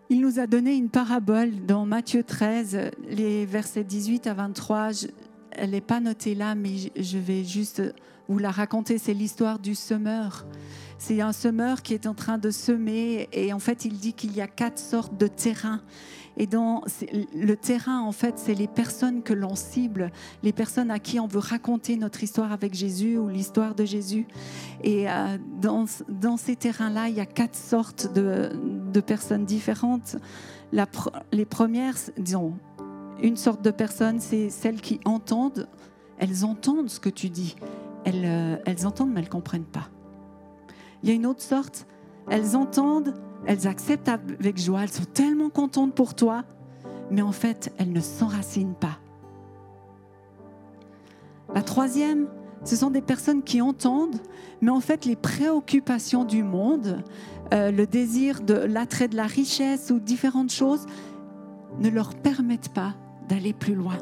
il 0.08 0.20
nous 0.20 0.38
a 0.40 0.46
donné 0.46 0.74
une 0.74 0.88
parabole 0.88 1.64
dans 1.66 1.86
Matthieu 1.86 2.24
13, 2.24 2.90
les 3.08 3.46
versets 3.46 3.84
18 3.84 4.26
à 4.26 4.34
23. 4.34 4.88
elle 5.52 5.70
n'est 5.70 5.80
pas 5.80 6.00
notée 6.00 6.34
là, 6.34 6.54
mais 6.54 6.76
je 6.96 7.18
vais 7.18 7.44
juste 7.44 7.82
vous 8.28 8.38
la 8.38 8.50
raconter. 8.50 8.98
C'est 8.98 9.14
l'histoire 9.14 9.58
du 9.58 9.74
semeur. 9.74 10.46
C'est 10.98 11.20
un 11.20 11.32
semeur 11.32 11.82
qui 11.82 11.94
est 11.94 12.06
en 12.06 12.14
train 12.14 12.38
de 12.38 12.50
semer 12.50 13.28
et 13.32 13.52
en 13.52 13.58
fait, 13.58 13.84
il 13.84 13.98
dit 13.98 14.12
qu'il 14.12 14.34
y 14.34 14.40
a 14.40 14.48
quatre 14.48 14.78
sortes 14.78 15.16
de 15.16 15.26
terrains. 15.26 15.80
Et 16.40 16.46
dans 16.46 16.80
le 17.34 17.54
terrain, 17.54 18.00
en 18.00 18.12
fait, 18.12 18.38
c'est 18.38 18.54
les 18.54 18.66
personnes 18.66 19.22
que 19.22 19.34
l'on 19.34 19.54
cible, 19.54 20.10
les 20.42 20.54
personnes 20.54 20.90
à 20.90 20.98
qui 20.98 21.20
on 21.20 21.26
veut 21.26 21.38
raconter 21.38 21.98
notre 21.98 22.22
histoire 22.22 22.50
avec 22.50 22.72
Jésus 22.72 23.18
ou 23.18 23.28
l'histoire 23.28 23.74
de 23.74 23.84
Jésus. 23.84 24.26
Et 24.82 25.10
euh, 25.10 25.36
dans, 25.60 25.84
ces 26.38 26.56
terrains-là, 26.56 27.10
il 27.10 27.14
y 27.14 27.20
a 27.20 27.26
quatre 27.26 27.56
sortes 27.56 28.14
de, 28.14 29.00
personnes 29.02 29.44
différentes. 29.44 30.16
Les 31.30 31.44
premières, 31.44 31.96
disons, 32.16 32.54
une 33.22 33.36
sorte 33.36 33.60
de 33.60 33.70
personnes, 33.70 34.18
c'est 34.18 34.48
celles 34.48 34.80
qui 34.80 34.98
entendent. 35.04 35.68
Elles 36.16 36.46
entendent 36.46 36.88
ce 36.88 37.00
que 37.00 37.10
tu 37.10 37.28
dis. 37.28 37.54
Elles, 38.06 38.24
euh, 38.24 38.56
elles 38.64 38.86
entendent, 38.86 39.10
mais 39.10 39.20
elles 39.20 39.26
ne 39.26 39.30
comprennent 39.30 39.64
pas. 39.64 39.90
Il 41.02 41.10
y 41.10 41.12
a 41.12 41.14
une 41.14 41.26
autre 41.26 41.42
sorte. 41.42 41.86
Elles 42.30 42.56
entendent, 42.56 43.12
elles 43.46 43.66
acceptent 43.66 44.08
avec 44.08 44.58
joie, 44.58 44.82
elles 44.82 44.92
sont 44.92 45.04
tellement 45.04 45.50
contentes 45.50 45.94
pour 45.94 46.14
toi, 46.14 46.44
mais 47.10 47.22
en 47.22 47.32
fait, 47.32 47.72
elles 47.78 47.92
ne 47.92 48.00
s'enracinent 48.00 48.76
pas. 48.78 48.98
La 51.54 51.62
troisième, 51.62 52.28
ce 52.64 52.76
sont 52.76 52.90
des 52.90 53.00
personnes 53.00 53.42
qui 53.42 53.60
entendent, 53.60 54.20
mais 54.60 54.70
en 54.70 54.80
fait, 54.80 55.04
les 55.04 55.16
préoccupations 55.16 56.24
du 56.24 56.42
monde, 56.42 57.02
euh, 57.52 57.70
le 57.70 57.86
désir 57.86 58.42
de 58.42 58.54
l'attrait 58.54 59.08
de 59.08 59.16
la 59.16 59.26
richesse 59.26 59.90
ou 59.90 59.98
différentes 59.98 60.52
choses 60.52 60.86
ne 61.80 61.88
leur 61.88 62.14
permettent 62.14 62.68
pas 62.68 62.94
d'aller 63.28 63.52
plus 63.52 63.74
loin. 63.74 63.98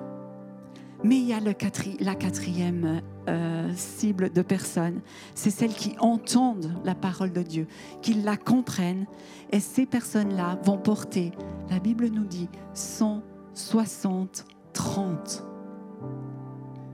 Mais 1.04 1.16
il 1.16 1.24
y 1.24 1.32
a 1.32 1.40
la 1.40 2.14
quatrième 2.14 3.00
euh, 3.28 3.70
cible 3.74 4.32
de 4.32 4.42
personnes, 4.42 5.00
c'est 5.34 5.50
celles 5.50 5.74
qui 5.74 5.94
entendent 6.00 6.72
la 6.84 6.94
parole 6.94 7.32
de 7.32 7.42
Dieu, 7.42 7.66
qui 8.02 8.14
la 8.14 8.36
comprennent. 8.36 9.06
Et 9.50 9.60
ces 9.60 9.86
personnes-là 9.86 10.58
vont 10.64 10.78
porter, 10.78 11.32
la 11.70 11.78
Bible 11.78 12.08
nous 12.08 12.24
dit, 12.24 12.48
160, 12.74 14.44
30 14.72 15.44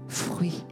fruits. 0.09 0.65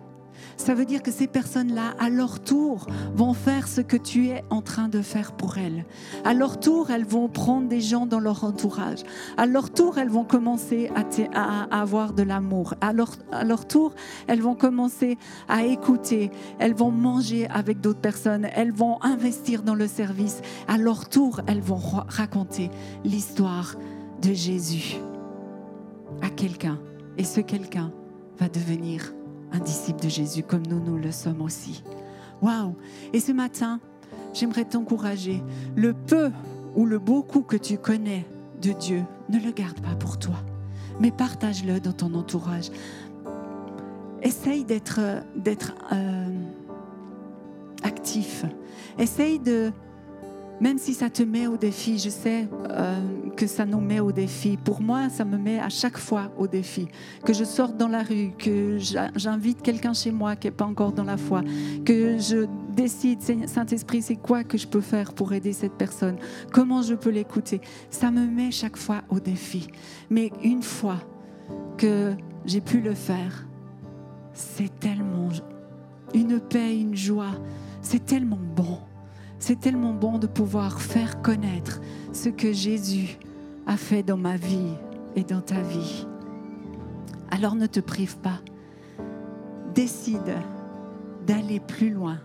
Ça 0.56 0.74
veut 0.74 0.84
dire 0.84 1.02
que 1.02 1.10
ces 1.10 1.26
personnes-là, 1.26 1.94
à 1.98 2.08
leur 2.08 2.40
tour, 2.40 2.86
vont 3.14 3.34
faire 3.34 3.68
ce 3.68 3.80
que 3.80 3.96
tu 3.96 4.28
es 4.28 4.44
en 4.50 4.62
train 4.62 4.88
de 4.88 5.02
faire 5.02 5.32
pour 5.32 5.58
elles. 5.58 5.84
À 6.24 6.34
leur 6.34 6.60
tour, 6.60 6.90
elles 6.90 7.04
vont 7.04 7.28
prendre 7.28 7.68
des 7.68 7.80
gens 7.80 8.06
dans 8.06 8.20
leur 8.20 8.44
entourage. 8.44 9.00
À 9.36 9.46
leur 9.46 9.70
tour, 9.70 9.98
elles 9.98 10.08
vont 10.10 10.24
commencer 10.24 10.90
à, 11.34 11.80
avoir 11.80 12.12
de 12.12 12.22
l'amour. 12.22 12.74
À 12.80 12.92
leur, 12.92 13.10
à 13.30 13.44
leur 13.44 13.66
tour, 13.66 13.94
elles 14.26 14.40
vont 14.40 14.54
commencer 14.54 15.18
à 15.48 15.64
écouter. 15.64 16.30
Elles 16.58 16.74
vont 16.74 16.90
manger 16.90 17.48
avec 17.48 17.80
d'autres 17.80 18.00
personnes. 18.00 18.46
Elles 18.54 18.72
vont 18.72 19.02
investir 19.02 19.62
dans 19.62 19.74
le 19.74 19.86
service. 19.86 20.40
À 20.68 20.78
leur 20.78 21.08
tour, 21.08 21.40
elles 21.46 21.60
vont 21.60 21.76
ra- 21.76 22.06
raconter 22.08 22.70
l'histoire 23.04 23.76
de 24.22 24.32
Jésus 24.32 24.96
à 26.22 26.30
quelqu'un. 26.30 26.78
Et 27.18 27.24
ce 27.24 27.40
quelqu'un 27.40 27.92
va 28.38 28.48
devenir 28.48 29.12
un 29.52 29.58
disciple 29.58 30.02
de 30.02 30.08
Jésus 30.08 30.42
comme 30.42 30.66
nous, 30.66 30.80
nous 30.80 30.96
le 30.96 31.12
sommes 31.12 31.42
aussi. 31.42 31.82
Waouh 32.40 32.74
Et 33.12 33.20
ce 33.20 33.32
matin, 33.32 33.80
j'aimerais 34.32 34.64
t'encourager. 34.64 35.42
Le 35.76 35.92
peu 35.92 36.30
ou 36.74 36.86
le 36.86 36.98
beaucoup 36.98 37.42
que 37.42 37.56
tu 37.56 37.78
connais 37.78 38.26
de 38.60 38.72
Dieu, 38.72 39.02
ne 39.28 39.38
le 39.38 39.50
garde 39.50 39.80
pas 39.80 39.94
pour 39.94 40.18
toi, 40.18 40.36
mais 41.00 41.10
partage-le 41.10 41.80
dans 41.80 41.92
ton 41.92 42.14
entourage. 42.14 42.70
Essaye 44.22 44.64
d'être 44.64 45.00
euh, 45.92 46.28
actif. 47.82 48.44
Essaye 48.98 49.40
de, 49.40 49.72
même 50.60 50.78
si 50.78 50.94
ça 50.94 51.10
te 51.10 51.22
met 51.22 51.48
au 51.48 51.56
défi, 51.56 51.98
je 51.98 52.08
sais 52.08 52.48
euh, 52.70 53.00
que 53.36 53.46
ça 53.46 53.64
nous 53.66 53.80
met 53.80 54.00
au 54.00 54.12
défi. 54.12 54.56
Pour 54.56 54.80
moi, 54.80 55.08
ça 55.08 55.24
me 55.24 55.36
met 55.36 55.58
à 55.58 55.68
chaque 55.68 55.98
fois 55.98 56.30
au 56.38 56.46
défi. 56.46 56.88
Que 57.24 57.32
je 57.32 57.44
sorte 57.44 57.76
dans 57.76 57.88
la 57.88 58.02
rue, 58.02 58.32
que 58.38 58.78
j'invite 59.16 59.62
quelqu'un 59.62 59.94
chez 59.94 60.12
moi 60.12 60.36
qui 60.36 60.46
n'est 60.46 60.52
pas 60.52 60.64
encore 60.64 60.92
dans 60.92 61.04
la 61.04 61.16
foi, 61.16 61.42
que 61.84 62.18
je 62.18 62.46
décide, 62.74 63.20
Saint-Esprit, 63.48 64.02
c'est 64.02 64.16
quoi 64.16 64.44
que 64.44 64.58
je 64.58 64.66
peux 64.66 64.80
faire 64.80 65.12
pour 65.12 65.32
aider 65.32 65.52
cette 65.52 65.74
personne? 65.74 66.16
Comment 66.52 66.82
je 66.82 66.94
peux 66.94 67.10
l'écouter? 67.10 67.60
Ça 67.90 68.10
me 68.10 68.26
met 68.26 68.50
chaque 68.50 68.76
fois 68.76 69.02
au 69.08 69.20
défi. 69.20 69.68
Mais 70.10 70.30
une 70.42 70.62
fois 70.62 70.98
que 71.76 72.14
j'ai 72.44 72.60
pu 72.60 72.80
le 72.80 72.94
faire, 72.94 73.46
c'est 74.32 74.78
tellement 74.80 75.28
une 76.14 76.40
paix, 76.40 76.78
une 76.78 76.96
joie. 76.96 77.34
C'est 77.80 78.04
tellement 78.04 78.40
bon. 78.56 78.78
C'est 79.38 79.58
tellement 79.58 79.92
bon 79.92 80.18
de 80.18 80.28
pouvoir 80.28 80.80
faire 80.80 81.20
connaître 81.20 81.80
ce 82.12 82.28
que 82.28 82.52
Jésus 82.52 83.18
a 83.66 83.76
fait 83.76 84.02
dans 84.02 84.16
ma 84.16 84.36
vie 84.36 84.74
et 85.16 85.24
dans 85.24 85.40
ta 85.40 85.60
vie. 85.60 86.06
Alors 87.30 87.54
ne 87.54 87.66
te 87.66 87.80
prive 87.80 88.18
pas. 88.18 88.40
Décide 89.74 90.36
d'aller 91.26 91.60
plus 91.60 91.90
loin 91.90 92.18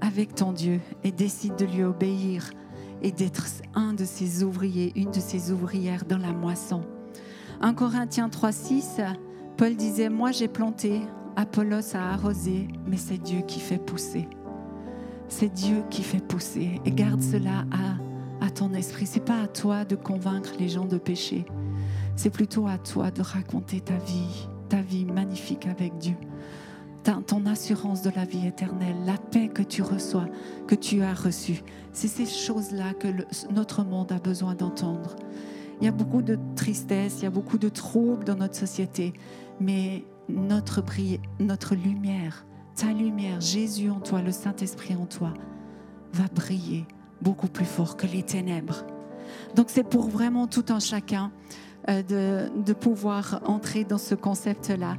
avec 0.00 0.34
ton 0.34 0.52
Dieu 0.52 0.80
et 1.04 1.12
décide 1.12 1.56
de 1.56 1.66
lui 1.66 1.84
obéir 1.84 2.50
et 3.02 3.12
d'être 3.12 3.46
un 3.74 3.92
de 3.92 4.04
ses 4.04 4.42
ouvriers, 4.42 4.92
une 4.96 5.10
de 5.10 5.20
ses 5.20 5.52
ouvrières 5.52 6.04
dans 6.08 6.18
la 6.18 6.32
moisson. 6.32 6.82
1 7.60 7.74
Corinthiens 7.74 8.28
3,6, 8.28 9.14
Paul 9.56 9.76
disait 9.76 10.08
Moi 10.08 10.32
j'ai 10.32 10.48
planté, 10.48 11.02
Apollos 11.36 11.94
a 11.94 12.12
arrosé, 12.12 12.68
mais 12.86 12.96
c'est 12.96 13.18
Dieu 13.18 13.40
qui 13.46 13.60
fait 13.60 13.78
pousser. 13.78 14.28
C'est 15.28 15.52
Dieu 15.52 15.82
qui 15.90 16.02
fait 16.02 16.24
pousser. 16.24 16.80
Et 16.84 16.90
garde 16.90 17.22
cela 17.22 17.64
à, 17.70 18.09
à 18.40 18.50
ton 18.50 18.72
esprit. 18.72 19.06
C'est 19.06 19.24
pas 19.24 19.42
à 19.42 19.46
toi 19.46 19.84
de 19.84 19.96
convaincre 19.96 20.50
les 20.58 20.68
gens 20.68 20.86
de 20.86 20.98
pécher. 20.98 21.44
C'est 22.16 22.30
plutôt 22.30 22.66
à 22.66 22.78
toi 22.78 23.10
de 23.10 23.22
raconter 23.22 23.80
ta 23.80 23.96
vie, 23.96 24.48
ta 24.68 24.80
vie 24.80 25.04
magnifique 25.04 25.66
avec 25.66 25.96
Dieu. 25.98 26.16
Ton 27.26 27.46
assurance 27.46 28.02
de 28.02 28.10
la 28.14 28.24
vie 28.26 28.46
éternelle, 28.46 28.96
la 29.06 29.16
paix 29.16 29.48
que 29.48 29.62
tu 29.62 29.80
reçois, 29.80 30.26
que 30.66 30.74
tu 30.74 31.02
as 31.02 31.14
reçue. 31.14 31.62
C'est 31.92 32.08
ces 32.08 32.26
choses-là 32.26 32.92
que 32.92 33.08
notre 33.52 33.84
monde 33.84 34.12
a 34.12 34.18
besoin 34.18 34.54
d'entendre. 34.54 35.16
Il 35.80 35.86
y 35.86 35.88
a 35.88 35.92
beaucoup 35.92 36.20
de 36.20 36.38
tristesse, 36.56 37.20
il 37.20 37.24
y 37.24 37.26
a 37.26 37.30
beaucoup 37.30 37.56
de 37.56 37.70
troubles 37.70 38.24
dans 38.24 38.36
notre 38.36 38.54
société, 38.54 39.14
mais 39.60 40.04
notre, 40.28 40.82
bri- 40.82 41.20
notre 41.38 41.74
lumière, 41.74 42.44
ta 42.76 42.92
lumière, 42.92 43.40
Jésus 43.40 43.88
en 43.88 44.00
toi, 44.00 44.20
le 44.20 44.30
Saint-Esprit 44.30 44.94
en 44.94 45.06
toi, 45.06 45.32
va 46.12 46.24
briller 46.34 46.84
beaucoup 47.22 47.48
plus 47.48 47.64
fort 47.64 47.96
que 47.96 48.06
les 48.06 48.22
ténèbres. 48.22 48.84
Donc 49.54 49.66
c'est 49.68 49.84
pour 49.84 50.08
vraiment 50.08 50.46
tout 50.46 50.64
un 50.68 50.80
chacun 50.80 51.30
euh, 51.88 52.02
de, 52.02 52.62
de 52.62 52.72
pouvoir 52.74 53.40
entrer 53.46 53.84
dans 53.84 53.98
ce 53.98 54.14
concept-là. 54.14 54.96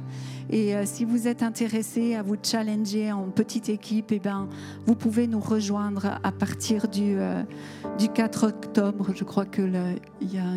Et 0.50 0.74
euh, 0.74 0.82
si 0.84 1.04
vous 1.04 1.28
êtes 1.28 1.42
intéressé 1.42 2.16
à 2.16 2.22
vous 2.22 2.36
challenger 2.42 3.12
en 3.12 3.30
petite 3.30 3.68
équipe, 3.68 4.10
eh 4.10 4.18
ben, 4.18 4.48
vous 4.84 4.96
pouvez 4.96 5.28
nous 5.28 5.40
rejoindre 5.40 6.18
à 6.24 6.32
partir 6.32 6.88
du, 6.88 7.14
euh, 7.18 7.44
du 7.98 8.08
4 8.08 8.48
octobre. 8.48 9.12
Je 9.14 9.22
crois 9.22 9.46
qu'il 9.46 9.74
y 10.22 10.38
a 10.38 10.56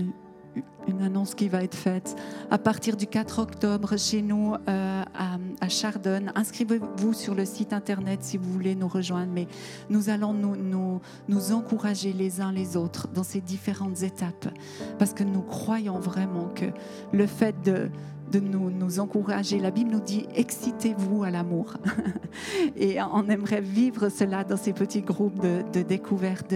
une 0.87 1.01
annonce 1.01 1.35
qui 1.35 1.49
va 1.49 1.63
être 1.63 1.75
faite 1.75 2.15
à 2.51 2.57
partir 2.57 2.95
du 2.95 3.07
4 3.07 3.39
octobre 3.39 3.97
chez 3.97 4.21
nous 4.21 4.53
euh, 4.53 5.03
à, 5.13 5.37
à. 5.61 5.67
Inscrivez-vous 6.35 7.13
sur 7.13 7.35
le 7.35 7.45
site 7.45 7.73
internet 7.73 8.23
si 8.23 8.37
vous 8.37 8.51
voulez 8.51 8.75
nous 8.75 8.87
rejoindre, 8.87 9.31
mais 9.33 9.47
nous 9.89 10.09
allons 10.09 10.33
nous 10.33 11.51
encourager 11.51 12.13
les 12.13 12.41
uns 12.41 12.51
les 12.51 12.77
autres 12.77 13.07
dans 13.13 13.23
ces 13.23 13.41
différentes 13.41 14.03
étapes 14.03 14.47
parce 14.99 15.13
que 15.13 15.23
nous 15.23 15.41
croyons 15.41 15.99
vraiment 15.99 16.49
que 16.55 16.65
le 17.11 17.27
fait 17.27 17.55
de, 17.63 17.89
de 18.31 18.39
nous, 18.39 18.69
nous 18.71 18.99
encourager, 18.99 19.59
la 19.59 19.71
Bible 19.71 19.91
nous 19.91 19.99
dit 19.99 20.25
excitez-vous 20.35 21.23
à 21.23 21.29
l'amour. 21.29 21.75
Et 22.75 22.97
on 23.01 23.29
aimerait 23.29 23.61
vivre 23.61 24.09
cela 24.09 24.43
dans 24.43 24.57
ces 24.57 24.73
petits 24.73 25.01
groupes 25.01 25.39
de, 25.41 25.81
découverte, 25.81 26.53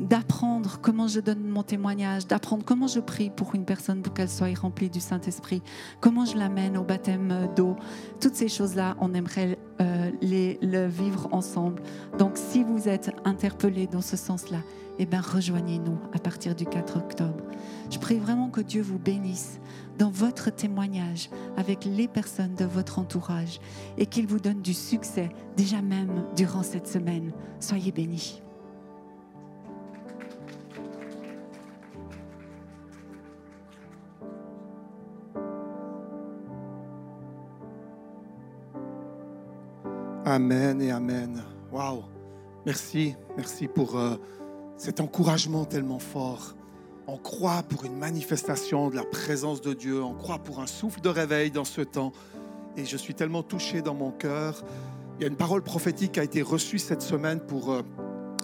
d'apprendre 0.00 0.78
comment 0.80 1.08
je 1.08 1.20
donne 1.20 1.48
mon 1.48 1.62
témoignage, 1.62 2.26
d'apprendre 2.26 2.64
comment 2.64 2.86
je 2.86 3.00
prie 3.00 3.30
pour 3.30 3.54
une 3.54 3.64
personne 3.64 4.02
pour 4.02 4.14
qu'elle 4.14 4.28
soit 4.28 4.56
remplie 4.58 4.90
du 4.90 5.00
Saint-Esprit, 5.00 5.62
comment 6.00 6.24
je 6.24 6.36
l'amène 6.36 6.76
au 6.76 6.84
baptême 6.84 7.48
d'eau. 7.56 7.76
Toutes 8.20 8.34
ces 8.34 8.48
choses-là, 8.48 8.96
on 9.00 9.14
aimerait 9.14 9.58
euh, 9.80 10.10
les, 10.20 10.58
le 10.62 10.86
vivre 10.86 11.28
ensemble. 11.32 11.82
Donc 12.18 12.32
si 12.34 12.64
vous 12.64 12.88
êtes 12.88 13.10
interpellé 13.24 13.86
dans 13.86 14.02
ce 14.02 14.16
sens-là, 14.16 14.58
eh 14.98 15.06
bien 15.06 15.20
rejoignez-nous 15.20 15.98
à 16.12 16.18
partir 16.18 16.54
du 16.54 16.66
4 16.66 16.96
octobre. 16.96 17.44
Je 17.90 17.98
prie 17.98 18.18
vraiment 18.18 18.50
que 18.50 18.60
Dieu 18.60 18.82
vous 18.82 18.98
bénisse 18.98 19.60
dans 19.98 20.10
votre 20.10 20.50
témoignage 20.50 21.28
avec 21.56 21.84
les 21.84 22.08
personnes 22.08 22.54
de 22.54 22.64
votre 22.64 22.98
entourage 22.98 23.60
et 23.96 24.06
qu'il 24.06 24.26
vous 24.26 24.38
donne 24.38 24.62
du 24.62 24.74
succès 24.74 25.28
déjà 25.56 25.82
même 25.82 26.24
durant 26.36 26.62
cette 26.62 26.86
semaine. 26.86 27.32
Soyez 27.60 27.92
bénis. 27.92 28.42
Amen 40.24 40.82
et 40.82 40.90
Amen. 40.90 41.42
Waouh. 41.72 42.04
Merci, 42.66 43.16
merci 43.34 43.66
pour 43.66 43.98
euh, 43.98 44.16
cet 44.76 45.00
encouragement 45.00 45.64
tellement 45.64 45.98
fort. 45.98 46.57
On 47.10 47.16
croit 47.16 47.62
pour 47.62 47.86
une 47.86 47.96
manifestation 47.96 48.90
de 48.90 48.96
la 48.96 49.02
présence 49.02 49.62
de 49.62 49.72
Dieu. 49.72 50.02
On 50.02 50.12
croit 50.12 50.40
pour 50.40 50.60
un 50.60 50.66
souffle 50.66 51.00
de 51.00 51.08
réveil 51.08 51.50
dans 51.50 51.64
ce 51.64 51.80
temps. 51.80 52.12
Et 52.76 52.84
je 52.84 52.98
suis 52.98 53.14
tellement 53.14 53.42
touché 53.42 53.80
dans 53.80 53.94
mon 53.94 54.10
cœur. 54.10 54.62
Il 55.16 55.22
y 55.22 55.24
a 55.24 55.28
une 55.28 55.36
parole 55.36 55.62
prophétique 55.62 56.12
qui 56.12 56.20
a 56.20 56.22
été 56.22 56.42
reçue 56.42 56.78
cette 56.78 57.00
semaine 57.00 57.40
pour, 57.40 57.72
euh, 57.72 57.80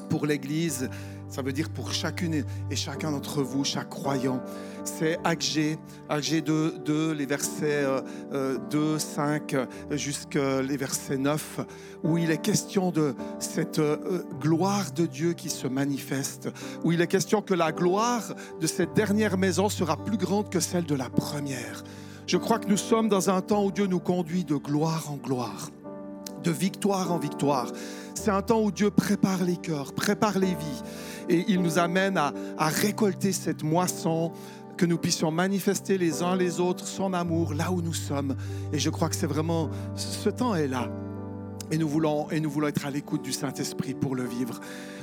pour 0.09 0.25
l'Église. 0.25 0.89
Ça 1.35 1.43
veut 1.43 1.53
dire 1.53 1.69
pour 1.69 1.93
chacune 1.93 2.45
et 2.71 2.77
chacun 2.77 3.11
d'entre 3.11 3.43
vous, 3.43 3.65
chaque 3.65 3.89
croyant. 3.89 4.41
C'est 4.85 5.19
Agé, 5.25 5.79
Agé 6.09 6.41
2, 6.43 6.79
2, 6.85 7.11
les 7.11 7.27
versets 7.27 7.83
euh, 7.83 8.03
euh, 8.33 8.59
2, 8.71 9.01
5 9.01 9.57
jusqu'à 9.91 10.63
les 10.63 10.77
versets 10.77 11.17
9, 11.17 11.59
où 12.05 12.19
il 12.19 12.31
est 12.31 12.41
question 12.41 12.93
de 12.93 13.17
cette 13.41 13.81
euh, 13.81 14.23
gloire 14.41 14.93
de 14.93 15.07
Dieu 15.07 15.33
qui 15.33 15.51
se 15.51 15.67
manifeste, 15.67 16.51
où 16.85 16.93
il 16.93 17.01
est 17.01 17.09
question 17.09 17.43
que 17.43 17.55
la 17.55 17.73
gloire 17.73 18.33
de 18.61 18.69
cette 18.69 18.95
dernière 18.95 19.37
maison 19.37 19.69
sera 19.69 19.97
plus 19.97 20.19
grande 20.19 20.51
que 20.51 20.61
celle 20.61 20.85
de 20.85 20.95
la 20.95 21.11
première. 21.11 21.83
Je 22.29 22.37
crois 22.37 22.61
que 22.61 22.69
nous 22.69 22.77
sommes 22.77 23.09
dans 23.09 23.29
un 23.29 23.41
temps 23.41 23.65
où 23.65 23.73
Dieu 23.73 23.87
nous 23.89 23.99
conduit 23.99 24.45
de 24.45 24.55
gloire 24.55 25.11
en 25.11 25.17
gloire 25.17 25.73
de 26.45 26.51
victoire 26.51 27.11
en 27.11 27.19
victoire. 27.19 27.73
C'est 28.15 28.31
un 28.31 28.43
temps 28.43 28.63
où 28.63 28.71
Dieu 28.71 28.91
prépare 28.91 29.43
les 29.43 29.57
cœurs, 29.57 29.93
prépare 29.93 30.39
les 30.39 30.55
vies. 30.55 30.83
Et 31.29 31.45
il 31.49 31.61
nous 31.63 31.79
amène 31.79 32.19
à, 32.19 32.33
récolter 32.69 33.33
cette 33.33 33.63
moisson 33.63 34.33
que 34.77 34.87
nous 34.87 34.99
puissions 34.99 35.31
manifester 35.31 35.99
les 35.99 36.23
uns 36.23 36.35
les 36.35 36.59
autres 36.59 36.87
son 36.87 37.13
amour 37.13 37.55
là 37.55 37.71
où 37.71 37.81
nous 37.81 37.95
sommes. 37.95 38.37
Et 38.73 38.79
je 38.79 38.91
crois 38.91 39.09
que 39.09 39.17
c'est 39.17 39.27
vraiment, 39.27 39.71
ce 39.95 40.29
temps 40.29 40.55
est 40.55 40.69
là. 40.69 40.89
Et 41.71 41.79
nous 41.79 41.89
voulons, 41.89 42.31
et 42.31 42.41
nous 42.41 42.51
voulons 42.51 42.69
être 42.69 42.85
à 42.85 42.91
l'écoute 42.91 43.23
du 43.23 43.33
Saint-Esprit 43.33 43.95
pour 43.95 44.15
le 44.15 44.25
vivre. 44.25 44.61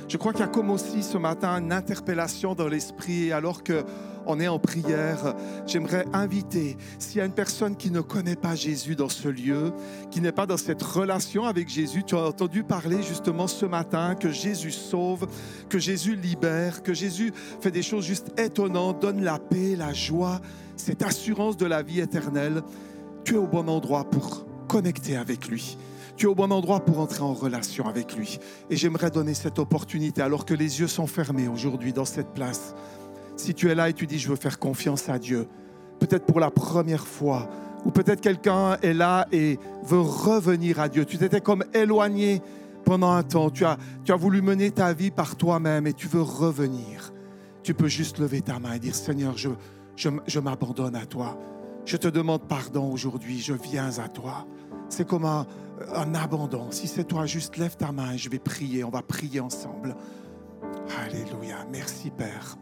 Je 0.08 0.16
crois 0.16 0.32
qu'il 0.32 0.40
y 0.40 0.44
a 0.44 0.48
comme 0.48 0.70
aussi 0.70 1.02
ce 1.02 1.18
matin 1.18 1.58
une 1.58 1.72
interpellation 1.72 2.54
dans 2.54 2.68
l'esprit. 2.68 3.32
Alors 3.32 3.62
que 3.62 3.84
on 4.26 4.40
est 4.40 4.48
en 4.48 4.58
prière, 4.58 5.34
j'aimerais 5.66 6.06
inviter, 6.12 6.76
s'il 6.98 7.18
y 7.18 7.20
a 7.20 7.24
une 7.24 7.32
personne 7.32 7.76
qui 7.76 7.90
ne 7.90 8.00
connaît 8.00 8.36
pas 8.36 8.54
Jésus 8.54 8.94
dans 8.94 9.08
ce 9.08 9.28
lieu, 9.28 9.72
qui 10.10 10.20
n'est 10.20 10.32
pas 10.32 10.46
dans 10.46 10.56
cette 10.56 10.82
relation 10.82 11.44
avec 11.44 11.68
Jésus, 11.68 12.04
tu 12.04 12.14
as 12.14 12.26
entendu 12.28 12.62
parler 12.62 13.02
justement 13.02 13.46
ce 13.46 13.66
matin 13.66 14.14
que 14.14 14.30
Jésus 14.30 14.70
sauve, 14.70 15.26
que 15.68 15.78
Jésus 15.78 16.16
libère, 16.16 16.82
que 16.82 16.94
Jésus 16.94 17.32
fait 17.60 17.70
des 17.70 17.82
choses 17.82 18.04
juste 18.04 18.38
étonnantes, 18.38 19.00
donne 19.00 19.22
la 19.22 19.38
paix, 19.38 19.74
la 19.76 19.92
joie, 19.92 20.40
cette 20.76 21.02
assurance 21.02 21.56
de 21.56 21.66
la 21.66 21.82
vie 21.82 22.00
éternelle. 22.00 22.62
Tu 23.24 23.34
es 23.34 23.38
au 23.38 23.46
bon 23.46 23.68
endroit 23.68 24.08
pour 24.08 24.46
connecter 24.68 25.16
avec 25.16 25.48
lui. 25.48 25.76
Tu 26.16 26.26
es 26.26 26.28
au 26.28 26.34
bon 26.34 26.52
endroit 26.52 26.80
pour 26.80 27.00
entrer 27.00 27.22
en 27.22 27.34
relation 27.34 27.86
avec 27.86 28.14
lui. 28.16 28.38
Et 28.70 28.76
j'aimerais 28.76 29.10
donner 29.10 29.34
cette 29.34 29.58
opportunité 29.58 30.22
alors 30.22 30.44
que 30.44 30.54
les 30.54 30.80
yeux 30.80 30.88
sont 30.88 31.06
fermés 31.06 31.48
aujourd'hui 31.48 31.92
dans 31.92 32.04
cette 32.04 32.32
place 32.34 32.74
si 33.36 33.54
tu 33.54 33.70
es 33.70 33.74
là 33.74 33.88
et 33.88 33.92
tu 33.92 34.06
dis, 34.06 34.18
je 34.18 34.28
veux 34.28 34.36
faire 34.36 34.58
confiance 34.58 35.08
à 35.08 35.18
Dieu, 35.18 35.48
peut-être 35.98 36.26
pour 36.26 36.40
la 36.40 36.50
première 36.50 37.06
fois, 37.06 37.48
ou 37.84 37.90
peut-être 37.90 38.20
quelqu'un 38.20 38.76
est 38.82 38.94
là 38.94 39.26
et 39.32 39.58
veut 39.84 40.00
revenir 40.00 40.80
à 40.80 40.88
Dieu. 40.88 41.04
Tu 41.04 41.18
t'étais 41.18 41.40
comme 41.40 41.64
éloigné 41.74 42.40
pendant 42.84 43.10
un 43.10 43.22
temps. 43.22 43.50
Tu 43.50 43.64
as, 43.64 43.76
tu 44.04 44.12
as 44.12 44.16
voulu 44.16 44.40
mener 44.40 44.70
ta 44.70 44.92
vie 44.92 45.10
par 45.10 45.36
toi-même 45.36 45.86
et 45.86 45.92
tu 45.92 46.06
veux 46.06 46.22
revenir. 46.22 47.12
Tu 47.62 47.74
peux 47.74 47.88
juste 47.88 48.18
lever 48.18 48.40
ta 48.40 48.60
main 48.60 48.74
et 48.74 48.78
dire, 48.78 48.94
Seigneur, 48.94 49.36
je, 49.36 49.50
je, 49.96 50.10
je 50.26 50.40
m'abandonne 50.40 50.94
à 50.94 51.06
toi. 51.06 51.38
Je 51.84 51.96
te 51.96 52.06
demande 52.06 52.46
pardon 52.46 52.92
aujourd'hui. 52.92 53.40
Je 53.40 53.54
viens 53.54 53.98
à 53.98 54.08
toi. 54.08 54.46
C'est 54.88 55.06
comme 55.06 55.24
un, 55.24 55.46
un 55.94 56.14
abandon. 56.14 56.70
Si 56.70 56.88
c'est 56.88 57.04
toi, 57.04 57.26
juste 57.26 57.56
lève 57.56 57.76
ta 57.76 57.92
main 57.92 58.12
et 58.12 58.18
je 58.18 58.28
vais 58.30 58.38
prier. 58.38 58.84
On 58.84 58.90
va 58.90 59.02
prier 59.02 59.40
ensemble. 59.40 59.96
Alléluia. 61.04 61.66
Merci 61.70 62.10
Père. 62.10 62.56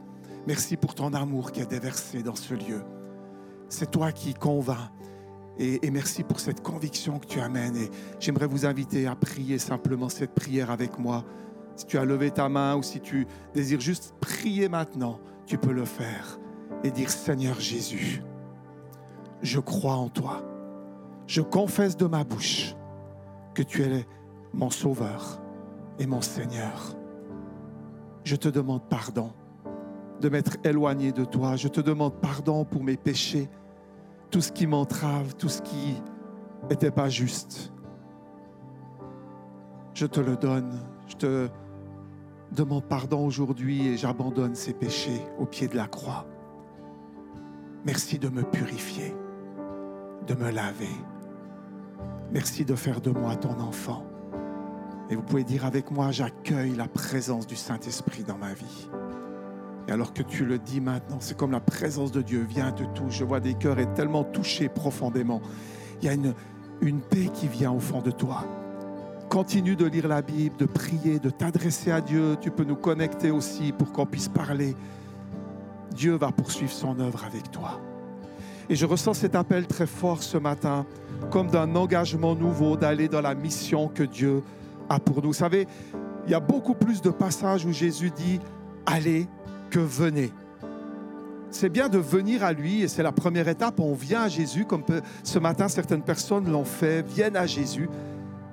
Merci 0.47 0.77
pour 0.77 0.95
ton 0.95 1.13
amour 1.13 1.53
qui 1.53 1.61
a 1.61 1.67
déversé 1.67 2.23
dans 2.23 2.35
ce 2.35 2.55
lieu. 2.55 2.83
C'est 3.69 3.91
toi 3.91 4.13
qui 4.13 4.35
convainc. 4.35 4.91
Et, 5.59 5.87
et, 5.87 5.91
merci 5.91 6.25
pour 6.25 6.41
cette 6.41 6.63
conviction 6.63 7.19
que 7.19 7.27
tu 7.27 7.41
amènes. 7.41 7.77
Et 7.77 7.91
j'aimerais 8.19 8.47
vous 8.47 8.65
inviter 8.65 9.07
à 9.07 9.15
prier 9.15 9.59
simplement 9.59 10.09
cette 10.09 10.35
prière 10.35 10.71
avec 10.71 10.99
moi. 10.99 11.25
Si 11.77 11.85
tu 11.85 11.99
as 11.99 12.05
levé 12.05 12.31
ta 12.31 12.49
main 12.49 12.77
ou 12.77 12.83
si 12.83 13.01
tu 13.01 13.27
désires 13.53 13.81
juste 13.81 14.15
prier 14.21 14.69
maintenant, 14.69 15.21
tu 15.47 15.59
peux 15.59 15.73
le 15.73 15.85
faire 15.85 16.39
et 16.83 16.91
dire 16.91 17.11
Seigneur 17.11 17.61
Jésus, 17.61 18.23
je 19.43 19.61
crois 19.61 19.97
en 19.97 20.09
toi. 20.09 20.43
Je 21.27 21.43
confesse 21.43 21.97
de 21.97 22.07
ma 22.07 22.25
bouche 22.25 22.75
que 23.55 23.63
tu 23.63 23.83
es 23.83 24.07
mon 24.53 24.71
Sauveur 24.71 25.41
et 25.99 26.07
mon 26.07 26.21
Seigneur. 26.21 26.97
Je 28.25 28.37
te 28.37 28.49
demande 28.49 28.83
pardon 28.89 29.33
de 30.21 30.29
m'être 30.29 30.57
éloigné 30.65 31.13
de 31.13 31.25
toi. 31.25 31.57
Je 31.57 31.69
te 31.69 31.81
demande 31.81 32.15
pardon 32.21 32.65
pour 32.65 32.85
mes 32.85 32.97
péchés, 32.97 33.49
tout 34.31 34.41
ce 34.41 34.53
qui 34.53 34.67
m'entrave, 34.67 35.35
tout 35.37 35.49
ce 35.49 35.63
qui 35.63 35.97
n'était 36.69 36.91
pas 36.91 37.09
juste. 37.09 37.73
Je 39.95 40.07
te 40.07 40.21
le 40.21 40.37
donne. 40.37 40.79
Je 41.09 41.17
te 41.17 41.49
demande 42.53 42.85
pardon 42.85 43.27
aujourd'hui 43.27 43.89
et 43.89 43.97
j'abandonne 43.97 44.55
ces 44.55 44.73
péchés 44.73 45.23
au 45.39 45.47
pied 45.47 45.69
de 45.69 45.77
la 45.77 45.87
croix. 45.87 46.27
Merci 47.85 48.19
de 48.19 48.29
me 48.29 48.43
purifier, 48.43 49.15
de 50.27 50.35
me 50.35 50.51
laver. 50.51 50.87
Merci 52.33 52.65
de 52.65 52.77
faire 52.77 53.01
de 53.01 53.11
moi 53.11 53.35
ton 53.35 53.59
enfant. 53.59 54.05
Et 55.11 55.17
vous 55.17 55.23
pouvez 55.23 55.43
dire 55.43 55.65
avec 55.65 55.91
moi, 55.91 56.13
j'accueille 56.13 56.77
la 56.77 56.87
présence 56.87 57.45
du 57.45 57.57
Saint-Esprit 57.57 58.23
dans 58.23 58.39
ma 58.39 58.55
vie. 58.55 58.89
Et 59.89 59.93
alors 59.93 60.13
que 60.13 60.23
tu 60.23 60.45
le 60.45 60.59
dis 60.59 60.81
maintenant, 60.81 61.17
c'est 61.19 61.37
comme 61.37 61.51
la 61.51 61.59
présence 61.59 62.13
de 62.13 62.23
Dieu 62.23 62.47
vient 62.49 62.71
te 62.71 62.85
toucher. 62.85 63.19
Je 63.19 63.25
vois 63.25 63.41
des 63.41 63.55
cœurs 63.55 63.81
être 63.81 63.95
tellement 63.95 64.23
touchés 64.23 64.69
profondément. 64.69 65.43
Il 66.01 66.07
y 66.07 66.09
a 66.09 66.13
une, 66.13 66.35
une 66.81 67.01
paix 67.01 67.29
qui 67.35 67.49
vient 67.49 67.73
au 67.73 67.81
fond 67.81 68.01
de 68.01 68.13
toi. 68.13 68.45
Continue 69.29 69.75
de 69.75 69.87
lire 69.87 70.07
la 70.07 70.23
Bible, 70.23 70.57
de 70.57 70.67
prier, 70.67 71.19
de 71.19 71.31
t'adresser 71.31 71.91
à 71.91 72.01
Dieu. 72.01 72.37
Tu 72.41 72.53
peux 72.53 72.65
nous 72.65 72.77
connecter 72.77 73.33
aussi 73.33 73.73
pour 73.73 73.91
qu'on 73.91 74.07
puisse 74.07 74.29
parler. 74.29 74.77
Dieu 75.97 76.15
va 76.15 76.31
poursuivre 76.31 76.73
son 76.73 77.01
œuvre 77.01 77.25
avec 77.25 77.51
toi. 77.51 77.81
Et 78.71 78.77
je 78.77 78.87
ressens 78.87 79.15
cet 79.15 79.35
appel 79.35 79.67
très 79.67 79.89
fort 79.89 80.23
ce 80.23 80.39
matin, 80.39 80.87
comme 81.33 81.49
d'un 81.49 81.75
engagement 81.75 82.37
nouveau 82.37 82.77
d'aller 82.77 83.09
dans 83.09 83.21
la 83.21 83.35
mission 83.35 83.89
que 83.89 84.05
Dieu 84.05 84.45
a 84.89 85.01
pour 85.01 85.17
nous. 85.17 85.31
Vous 85.31 85.35
savez, 85.35 85.67
il 86.25 86.31
y 86.31 86.35
a 86.35 86.41
beaucoup 86.41 86.75
plus 86.75 87.03
de 87.03 87.11
passages 87.11 87.65
où 87.67 87.73
Jésus 87.73 88.13
dit, 88.13 88.39
allez 88.87 89.27
que 89.71 89.81
venez. 89.81 90.31
C'est 91.51 91.69
bien 91.69 91.89
de 91.89 91.99
venir 91.99 92.45
à 92.45 92.53
lui 92.53 92.83
et 92.83 92.87
c'est 92.89 93.03
la 93.03 93.11
première 93.11 93.49
étape. 93.49 93.81
On 93.81 93.95
vient 93.95 94.23
à 94.23 94.29
Jésus, 94.29 94.65
comme 94.65 94.85
ce 95.25 95.41
matin 95.41 95.67
certaines 95.67 96.03
personnes 96.03 96.49
l'ont 96.49 96.65
fait, 96.65 97.03
viennent 97.03 97.37
à 97.37 97.47
Jésus. 97.47 97.89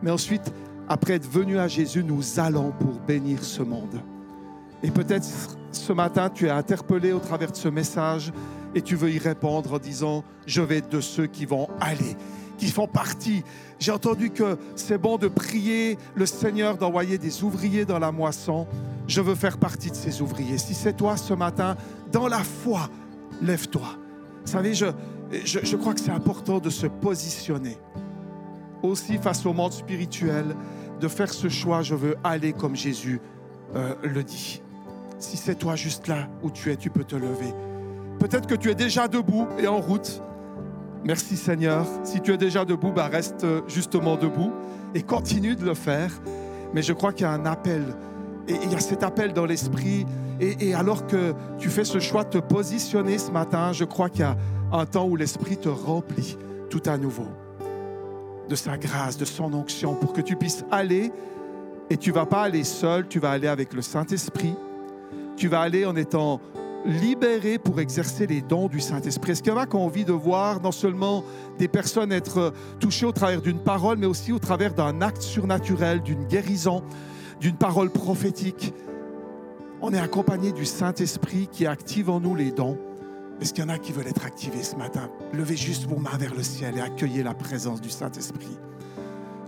Mais 0.01 0.09
ensuite, 0.09 0.51
après 0.89 1.13
être 1.13 1.29
venus 1.29 1.59
à 1.59 1.67
Jésus, 1.67 2.03
nous 2.03 2.39
allons 2.39 2.71
pour 2.71 2.99
bénir 3.05 3.43
ce 3.43 3.61
monde. 3.61 4.01
Et 4.81 4.89
peut-être 4.89 5.27
ce 5.77 5.93
matin, 5.93 6.29
tu 6.29 6.47
es 6.47 6.49
interpellé 6.49 7.11
au 7.11 7.19
travers 7.19 7.51
de 7.51 7.57
ce 7.57 7.67
message 7.67 8.31
et 8.75 8.81
tu 8.81 8.95
veux 8.95 9.11
y 9.11 9.19
répondre 9.19 9.73
en 9.73 9.79
disant, 9.79 10.23
je 10.45 10.61
vais 10.61 10.77
être 10.77 10.89
de 10.89 11.01
ceux 11.01 11.27
qui 11.27 11.45
vont 11.45 11.67
aller, 11.79 12.15
qui 12.57 12.67
font 12.67 12.87
partie. 12.87 13.43
J'ai 13.79 13.91
entendu 13.91 14.29
que 14.31 14.57
c'est 14.75 14.97
bon 14.97 15.17
de 15.17 15.27
prier 15.27 15.97
le 16.15 16.25
Seigneur 16.25 16.77
d'envoyer 16.77 17.17
des 17.17 17.43
ouvriers 17.43 17.85
dans 17.85 17.99
la 17.99 18.11
moisson. 18.11 18.67
Je 19.07 19.21
veux 19.21 19.35
faire 19.35 19.57
partie 19.57 19.89
de 19.89 19.95
ces 19.95 20.21
ouvriers. 20.21 20.57
Si 20.57 20.73
c'est 20.73 20.93
toi 20.93 21.17
ce 21.17 21.33
matin, 21.33 21.75
dans 22.11 22.27
la 22.27 22.43
foi, 22.43 22.89
lève-toi. 23.41 23.97
Vous 24.45 24.51
savez, 24.51 24.73
je, 24.73 24.87
je, 25.43 25.75
crois 25.75 25.93
que 25.93 25.99
c'est 25.99 26.11
important 26.11 26.59
de 26.59 26.69
se 26.69 26.87
positionner 26.87 27.77
aussi 28.83 29.17
face 29.17 29.45
au 29.45 29.53
monde 29.53 29.73
spirituel, 29.73 30.55
de 30.99 31.07
faire 31.07 31.33
ce 31.33 31.49
choix, 31.49 31.81
je 31.81 31.95
veux 31.95 32.15
aller 32.23 32.53
comme 32.53 32.75
Jésus 32.75 33.19
euh, 33.75 33.95
le 34.03 34.23
dit. 34.23 34.61
Si 35.19 35.37
c'est 35.37 35.55
toi 35.55 35.75
juste 35.75 36.07
là 36.07 36.27
où 36.43 36.51
tu 36.51 36.71
es, 36.71 36.75
tu 36.75 36.89
peux 36.89 37.03
te 37.03 37.15
lever. 37.15 37.53
Peut-être 38.19 38.47
que 38.47 38.55
tu 38.55 38.69
es 38.69 38.75
déjà 38.75 39.07
debout 39.07 39.47
et 39.59 39.67
en 39.67 39.79
route. 39.79 40.21
Merci 41.03 41.37
Seigneur. 41.37 41.85
Si 42.03 42.21
tu 42.21 42.33
es 42.33 42.37
déjà 42.37 42.65
debout, 42.65 42.91
bah 42.91 43.07
reste 43.07 43.45
justement 43.67 44.15
debout 44.15 44.51
et 44.93 45.03
continue 45.03 45.55
de 45.55 45.65
le 45.65 45.73
faire. 45.73 46.11
Mais 46.73 46.81
je 46.81 46.93
crois 46.93 47.13
qu'il 47.13 47.23
y 47.23 47.25
a 47.25 47.31
un 47.31 47.45
appel. 47.45 47.83
Et 48.47 48.55
il 48.63 48.71
y 48.71 48.75
a 48.75 48.79
cet 48.79 49.03
appel 49.03 49.33
dans 49.33 49.45
l'esprit. 49.45 50.05
Et, 50.39 50.69
et, 50.69 50.73
alors 50.73 51.07
que 51.07 51.33
tu 51.57 51.69
fais 51.69 51.83
ce 51.83 51.99
choix 51.99 52.23
de 52.23 52.29
te 52.29 52.37
positionner 52.37 53.17
ce 53.17 53.31
matin, 53.31 53.73
je 53.73 53.85
crois 53.85 54.09
qu'il 54.09 54.21
y 54.21 54.23
a 54.23 54.37
un 54.71 54.85
temps 54.85 55.07
où 55.07 55.15
l'esprit 55.15 55.57
te 55.57 55.69
remplit 55.69 56.37
tout 56.69 56.83
à 56.85 56.97
nouveau 56.97 57.27
de 58.47 58.55
sa 58.55 58.77
grâce, 58.77 59.17
de 59.17 59.25
son 59.25 59.53
onction, 59.53 59.95
pour 59.95 60.13
que 60.13 60.21
tu 60.21 60.35
puisses 60.35 60.63
aller. 60.71 61.11
Et 61.89 61.97
tu 61.97 62.11
vas 62.11 62.25
pas 62.25 62.43
aller 62.43 62.63
seul, 62.63 63.07
tu 63.07 63.19
vas 63.19 63.31
aller 63.31 63.47
avec 63.47 63.73
le 63.73 63.81
Saint-Esprit. 63.81 64.53
Tu 65.37 65.47
vas 65.47 65.61
aller 65.61 65.85
en 65.85 65.95
étant 65.95 66.41
libéré 66.83 67.59
pour 67.59 67.79
exercer 67.79 68.25
les 68.25 68.41
dons 68.41 68.67
du 68.67 68.79
Saint-Esprit. 68.79 69.33
Est-ce 69.33 69.43
qu'il 69.43 69.53
y 69.53 69.55
en 69.55 69.59
a 69.59 69.67
qui 69.67 69.75
ont 69.75 69.85
envie 69.85 70.03
de 70.03 70.11
voir 70.11 70.61
non 70.61 70.71
seulement 70.71 71.23
des 71.59 71.67
personnes 71.67 72.11
être 72.11 72.53
touchées 72.79 73.05
au 73.05 73.11
travers 73.11 73.39
d'une 73.39 73.59
parole, 73.59 73.99
mais 73.99 74.07
aussi 74.07 74.31
au 74.31 74.39
travers 74.39 74.73
d'un 74.73 74.99
acte 75.01 75.21
surnaturel, 75.21 76.01
d'une 76.01 76.25
guérison, 76.25 76.81
d'une 77.39 77.55
parole 77.55 77.91
prophétique? 77.91 78.73
On 79.79 79.93
est 79.93 79.99
accompagné 79.99 80.51
du 80.51 80.65
Saint-Esprit 80.65 81.47
qui 81.51 81.67
active 81.67 82.09
en 82.09 82.19
nous 82.19 82.33
les 82.33 82.51
dons. 82.51 82.79
Est-ce 83.39 83.53
qu'il 83.53 83.63
y 83.63 83.67
en 83.67 83.69
a 83.69 83.77
qui 83.77 83.91
veulent 83.91 84.07
être 84.07 84.25
activés 84.25 84.63
ce 84.63 84.75
matin? 84.75 85.11
Levez 85.33 85.55
juste 85.55 85.87
vos 85.87 85.99
mains 85.99 86.17
vers 86.17 86.33
le 86.33 86.41
ciel 86.41 86.79
et 86.79 86.81
accueillez 86.81 87.21
la 87.21 87.35
présence 87.35 87.79
du 87.79 87.91
Saint-Esprit. 87.91 88.57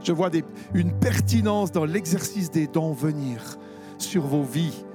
Je 0.03 0.11
vois 0.11 0.29
une 0.75 0.91
pertinence 0.91 1.71
dans 1.71 1.85
l'exercice 1.85 2.51
des 2.51 2.67
dons 2.67 2.93
venir 2.93 3.57
sur 3.97 4.21
vos 4.21 4.43
vies, 4.43 4.85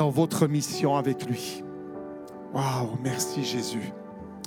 dans 0.00 0.08
votre 0.08 0.46
mission 0.46 0.96
avec 0.96 1.26
lui. 1.26 1.62
Waouh, 2.54 2.96
merci 3.02 3.44
Jésus. 3.44 3.92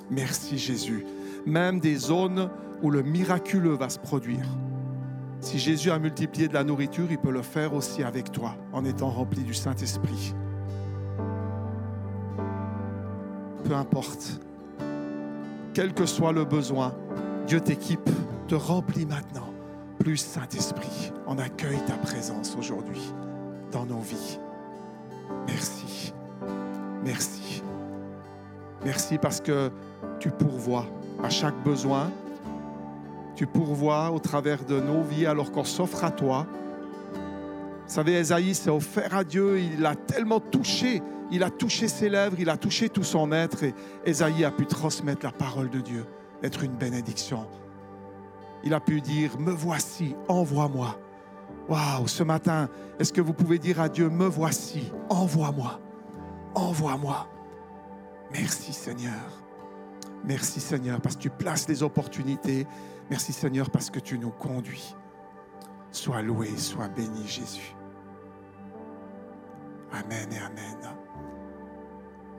Merci 0.09 0.57
Jésus. 0.57 1.05
Même 1.45 1.79
des 1.79 1.95
zones 1.95 2.49
où 2.81 2.89
le 2.89 3.03
miraculeux 3.03 3.75
va 3.75 3.87
se 3.89 3.99
produire. 3.99 4.47
Si 5.41 5.59
Jésus 5.59 5.91
a 5.91 5.99
multiplié 5.99 6.47
de 6.47 6.55
la 6.55 6.63
nourriture, 6.63 7.05
il 7.11 7.19
peut 7.19 7.29
le 7.29 7.43
faire 7.43 7.75
aussi 7.75 8.01
avec 8.01 8.31
toi 8.31 8.55
en 8.71 8.83
étant 8.83 9.11
rempli 9.11 9.43
du 9.43 9.53
Saint-Esprit. 9.53 10.33
peu 13.63 13.75
importe. 13.75 14.39
Quel 15.75 15.93
que 15.93 16.07
soit 16.07 16.31
le 16.31 16.45
besoin, 16.45 16.95
Dieu 17.45 17.61
t'équipe, 17.61 18.09
te 18.47 18.55
remplit 18.55 19.05
maintenant. 19.05 19.53
Plus 19.99 20.17
Saint-Esprit, 20.17 21.13
on 21.27 21.37
accueille 21.37 21.85
ta 21.85 21.93
présence 21.93 22.57
aujourd'hui 22.57 23.13
dans 23.71 23.85
nos 23.85 23.99
vies. 23.99 24.39
Merci. 25.47 26.13
Merci. 27.03 27.63
Merci 28.83 29.17
parce 29.17 29.41
que 29.41 29.71
tu 30.19 30.29
pourvois 30.29 30.85
à 31.23 31.29
chaque 31.29 31.61
besoin. 31.63 32.11
Tu 33.35 33.47
pourvois 33.47 34.11
au 34.11 34.19
travers 34.19 34.63
de 34.63 34.79
nos 34.79 35.01
vies 35.01 35.25
alors 35.25 35.51
qu'on 35.51 35.63
s'offre 35.63 36.03
à 36.03 36.11
toi. 36.11 36.45
Vous 37.87 37.93
savez, 37.93 38.13
Esaïe 38.13 38.55
s'est 38.55 38.69
offert 38.69 39.15
à 39.15 39.23
Dieu, 39.23 39.59
il 39.59 39.85
a 39.85 39.95
tellement 39.95 40.39
touché, 40.39 41.01
il 41.31 41.43
a 41.43 41.49
touché 41.49 41.87
ses 41.87 42.09
lèvres, 42.09 42.37
il 42.39 42.49
a 42.49 42.57
touché 42.57 42.89
tout 42.89 43.03
son 43.03 43.31
être 43.31 43.63
et 43.63 43.73
Esaïe 44.05 44.45
a 44.45 44.51
pu 44.51 44.65
transmettre 44.65 45.25
la 45.25 45.31
parole 45.31 45.69
de 45.69 45.79
Dieu, 45.79 46.05
être 46.41 46.63
une 46.63 46.73
bénédiction. 46.73 47.45
Il 48.63 48.73
a 48.73 48.79
pu 48.79 49.01
dire, 49.01 49.37
me 49.37 49.51
voici, 49.51 50.15
envoie-moi. 50.27 50.97
Waouh, 51.69 52.07
ce 52.07 52.23
matin, 52.23 52.69
est-ce 52.99 53.13
que 53.13 53.21
vous 53.21 53.33
pouvez 53.33 53.57
dire 53.57 53.79
à 53.79 53.87
Dieu, 53.87 54.09
me 54.09 54.25
voici, 54.25 54.91
envoie-moi, 55.09 55.79
envoie-moi. 56.55 57.27
Merci 58.31 58.73
Seigneur. 58.73 59.43
Merci 60.25 60.59
Seigneur 60.59 60.99
parce 61.01 61.15
que 61.15 61.21
tu 61.21 61.29
places 61.29 61.67
les 61.67 61.83
opportunités. 61.83 62.65
Merci 63.09 63.33
Seigneur 63.33 63.69
parce 63.69 63.89
que 63.89 63.99
tu 63.99 64.17
nous 64.17 64.31
conduis. 64.31 64.95
Sois 65.91 66.21
loué, 66.21 66.57
sois 66.57 66.87
béni 66.87 67.27
Jésus. 67.27 67.75
Amen 69.91 70.27
et 70.31 70.39
Amen. 70.39 70.77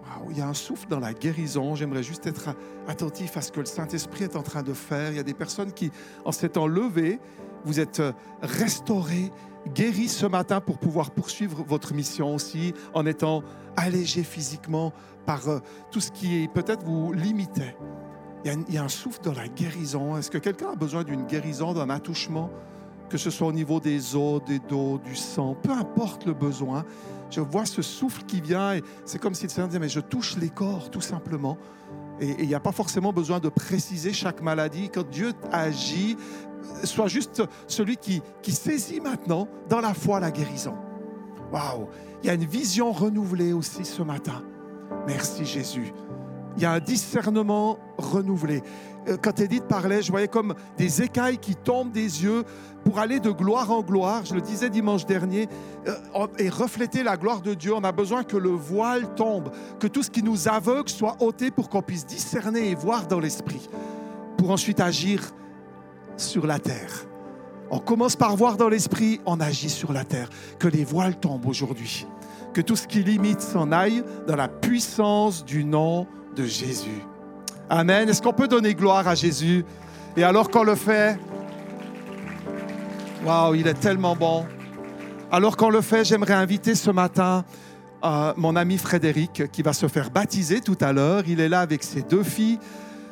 Waouh, 0.02 0.30
il 0.32 0.38
y 0.38 0.40
a 0.40 0.48
un 0.48 0.54
souffle 0.54 0.88
dans 0.88 0.98
la 1.00 1.14
guérison. 1.14 1.74
J'aimerais 1.74 2.02
juste 2.02 2.26
être 2.26 2.54
attentif 2.88 3.36
à 3.36 3.42
ce 3.42 3.52
que 3.52 3.60
le 3.60 3.66
Saint-Esprit 3.66 4.24
est 4.24 4.36
en 4.36 4.42
train 4.42 4.62
de 4.62 4.72
faire. 4.72 5.10
Il 5.10 5.16
y 5.16 5.20
a 5.20 5.24
des 5.24 5.34
personnes 5.34 5.72
qui, 5.72 5.92
en 6.24 6.32
s'étant 6.32 6.66
levées, 6.66 7.20
vous 7.64 7.80
êtes 7.80 8.02
restaurés, 8.42 9.30
guéris 9.72 10.08
ce 10.08 10.26
matin 10.26 10.60
pour 10.60 10.78
pouvoir 10.78 11.10
poursuivre 11.10 11.64
votre 11.66 11.94
mission 11.94 12.34
aussi, 12.34 12.74
en 12.92 13.06
étant 13.06 13.42
allégés 13.76 14.24
physiquement 14.24 14.92
par 15.26 15.48
euh, 15.48 15.58
tout 15.90 16.00
ce 16.00 16.10
qui 16.10 16.48
peut-être 16.52 16.84
vous 16.84 17.12
limitait. 17.12 17.76
Il 18.44 18.74
y, 18.74 18.76
a, 18.76 18.84
un 18.84 18.88
souffle 18.88 19.20
dans 19.22 19.32
la 19.32 19.48
guérison. 19.48 20.18
Est-ce 20.18 20.30
que 20.30 20.36
quelqu'un 20.36 20.72
a 20.72 20.74
besoin 20.74 21.02
d'une 21.02 21.24
guérison, 21.24 21.72
d'un 21.72 21.88
attouchement, 21.88 22.50
que 23.08 23.16
ce 23.16 23.30
soit 23.30 23.46
au 23.46 23.52
niveau 23.52 23.80
des 23.80 24.16
os, 24.16 24.44
des 24.44 24.58
dos, 24.58 24.98
du 24.98 25.16
sang, 25.16 25.56
peu 25.62 25.70
importe 25.70 26.26
le 26.26 26.34
besoin. 26.34 26.84
Je 27.30 27.40
vois 27.40 27.64
ce 27.64 27.80
souffle 27.80 28.22
qui 28.24 28.42
vient 28.42 28.74
et 28.74 28.82
c'est 29.06 29.18
comme 29.18 29.34
si 29.34 29.44
le 29.44 29.48
Seigneur 29.48 29.68
disait, 29.68 29.78
mais 29.78 29.88
je 29.88 30.00
touche 30.00 30.36
les 30.36 30.50
corps 30.50 30.90
tout 30.90 31.00
simplement. 31.00 31.56
Et 32.20 32.36
il 32.42 32.46
n'y 32.46 32.54
a 32.54 32.60
pas 32.60 32.72
forcément 32.72 33.14
besoin 33.14 33.40
de 33.40 33.48
préciser 33.48 34.12
chaque 34.12 34.42
maladie. 34.42 34.90
Quand 34.92 35.08
Dieu 35.08 35.32
agit, 35.50 36.16
sois 36.84 37.08
juste 37.08 37.42
celui 37.66 37.96
qui, 37.96 38.22
qui 38.42 38.52
saisit 38.52 39.00
maintenant 39.00 39.48
dans 39.68 39.80
la 39.80 39.94
foi 39.94 40.20
la 40.20 40.30
guérison. 40.30 40.74
Waouh! 41.52 41.88
Il 42.22 42.26
y 42.26 42.30
a 42.30 42.34
une 42.34 42.44
vision 42.44 42.92
renouvelée 42.92 43.52
aussi 43.52 43.84
ce 43.84 44.02
matin. 44.02 44.42
Merci 45.06 45.44
Jésus. 45.44 45.92
Il 46.56 46.62
y 46.62 46.66
a 46.66 46.72
un 46.72 46.80
discernement 46.80 47.78
renouvelé. 47.98 48.62
Euh, 49.08 49.16
Quand 49.20 49.40
Edith 49.40 49.64
parlait, 49.64 50.02
je 50.02 50.10
voyais 50.10 50.28
comme 50.28 50.54
des 50.78 51.02
écailles 51.02 51.38
qui 51.38 51.56
tombent 51.56 51.90
des 51.90 52.22
yeux 52.22 52.44
pour 52.84 52.98
aller 52.98 53.18
de 53.18 53.30
gloire 53.30 53.70
en 53.70 53.82
gloire. 53.82 54.24
Je 54.24 54.34
le 54.34 54.40
disais 54.40 54.70
dimanche 54.70 55.04
dernier, 55.04 55.48
euh, 55.86 56.26
et 56.38 56.48
refléter 56.48 57.02
la 57.02 57.16
gloire 57.16 57.40
de 57.40 57.54
Dieu. 57.54 57.74
On 57.74 57.82
a 57.82 57.92
besoin 57.92 58.22
que 58.22 58.36
le 58.36 58.50
voile 58.50 59.14
tombe, 59.14 59.50
que 59.80 59.88
tout 59.88 60.02
ce 60.02 60.10
qui 60.10 60.22
nous 60.22 60.48
aveugle 60.48 60.88
soit 60.88 61.16
ôté 61.20 61.50
pour 61.50 61.68
qu'on 61.68 61.82
puisse 61.82 62.06
discerner 62.06 62.70
et 62.70 62.74
voir 62.74 63.06
dans 63.06 63.20
l'esprit, 63.20 63.68
pour 64.38 64.50
ensuite 64.50 64.80
agir 64.80 65.34
sur 66.16 66.46
la 66.46 66.58
terre. 66.58 67.06
On 67.70 67.78
commence 67.78 68.16
par 68.16 68.36
voir 68.36 68.56
dans 68.56 68.68
l'esprit, 68.68 69.20
on 69.26 69.40
agit 69.40 69.70
sur 69.70 69.92
la 69.92 70.04
terre. 70.04 70.28
Que 70.58 70.68
les 70.68 70.84
voiles 70.84 71.16
tombent 71.16 71.46
aujourd'hui. 71.46 72.06
Que 72.52 72.60
tout 72.60 72.76
ce 72.76 72.86
qui 72.86 73.02
limite 73.02 73.40
s'en 73.40 73.72
aille 73.72 74.04
dans 74.26 74.36
la 74.36 74.48
puissance 74.48 75.44
du 75.44 75.64
nom 75.64 76.06
de 76.36 76.44
Jésus. 76.44 77.02
Amen. 77.68 78.08
Est-ce 78.08 78.22
qu'on 78.22 78.32
peut 78.32 78.48
donner 78.48 78.74
gloire 78.74 79.08
à 79.08 79.14
Jésus? 79.14 79.64
Et 80.16 80.22
alors 80.22 80.50
qu'on 80.50 80.62
le 80.62 80.74
fait, 80.74 81.18
waouh, 83.24 83.54
il 83.56 83.66
est 83.66 83.74
tellement 83.74 84.14
bon. 84.14 84.44
Alors 85.32 85.56
qu'on 85.56 85.70
le 85.70 85.80
fait, 85.80 86.04
j'aimerais 86.04 86.34
inviter 86.34 86.74
ce 86.74 86.90
matin 86.90 87.44
euh, 88.04 88.34
mon 88.36 88.54
ami 88.54 88.76
Frédéric 88.76 89.50
qui 89.50 89.62
va 89.62 89.72
se 89.72 89.88
faire 89.88 90.10
baptiser 90.10 90.60
tout 90.60 90.76
à 90.80 90.92
l'heure. 90.92 91.22
Il 91.26 91.40
est 91.40 91.48
là 91.48 91.60
avec 91.60 91.82
ses 91.82 92.02
deux 92.02 92.22
filles. 92.22 92.58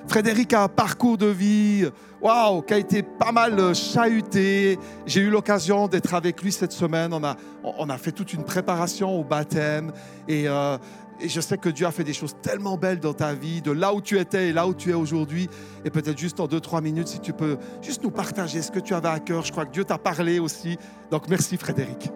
Frédéric 0.07 0.53
a 0.53 0.65
un 0.65 0.69
parcours 0.69 1.17
de 1.17 1.27
vie, 1.27 1.87
waouh, 2.21 2.63
qui 2.63 2.75
a 2.75 2.79
été 2.79 3.03
pas 3.03 3.33
mal 3.33 3.75
chahuté. 3.75 4.79
J'ai 5.07 5.21
eu 5.21 5.31
l'occasion 5.31 5.89
d'être 5.89 6.15
avec 6.15 6.43
lui 6.43 6.53
cette 6.53 6.73
semaine. 6.73 7.13
On 7.13 7.25
a, 7.25 7.37
on 7.63 7.89
a 7.89 7.99
fait 7.99 8.13
toute 8.13 8.33
une 8.33 8.45
préparation 8.45 9.19
au 9.19 9.25
baptême. 9.25 9.93
Et, 10.29 10.49
euh, 10.49 10.77
et 11.21 11.29
je 11.29 11.41
sais 11.41 11.57
que 11.57 11.69
Dieu 11.69 11.87
a 11.87 11.93
fait 11.93 12.05
des 12.05 12.13
choses 12.13 12.35
tellement 12.43 12.77
belles 12.77 12.99
dans 12.99 13.15
ta 13.15 13.33
vie, 13.33 13.63
de 13.63 13.71
là 13.71 13.95
où 13.95 14.01
tu 14.01 14.19
étais 14.19 14.49
et 14.49 14.53
là 14.53 14.67
où 14.67 14.75
tu 14.75 14.91
es 14.91 14.95
aujourd'hui. 14.95 15.49
Et 15.85 15.91
peut-être 15.91 16.19
juste 16.19 16.41
en 16.41 16.47
deux, 16.47 16.61
trois 16.61 16.81
minutes, 16.81 17.09
si 17.09 17.21
tu 17.21 17.33
peux 17.33 17.59
juste 17.81 18.03
nous 18.03 18.11
partager 18.11 18.61
ce 18.61 18.71
que 18.71 18.81
tu 18.81 18.95
avais 18.95 19.09
à 19.09 19.21
cœur. 19.21 19.45
Je 19.45 19.53
crois 19.53 19.65
que 19.65 19.73
Dieu 19.73 19.85
t'a 19.85 19.99
parlé 19.99 20.41
aussi. 20.41 20.77
Donc 21.11 21.29
merci 21.29 21.57
Frédéric. 21.57 22.11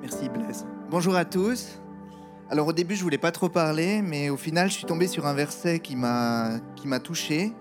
Merci 0.00 0.28
Blaise. 0.28 0.66
Bonjour 0.90 1.16
à 1.16 1.24
tous. 1.24 1.83
Alors 2.50 2.66
au 2.66 2.72
début 2.74 2.94
je 2.94 3.02
voulais 3.02 3.18
pas 3.18 3.32
trop 3.32 3.48
parler, 3.48 4.02
mais 4.02 4.28
au 4.28 4.36
final 4.36 4.68
je 4.68 4.74
suis 4.74 4.84
tombé 4.84 5.06
sur 5.06 5.26
un 5.26 5.32
verset 5.32 5.78
qui 5.78 5.96
m'a 5.96 6.58
qui 6.76 6.86
m'a 6.86 7.00
touché. 7.00 7.52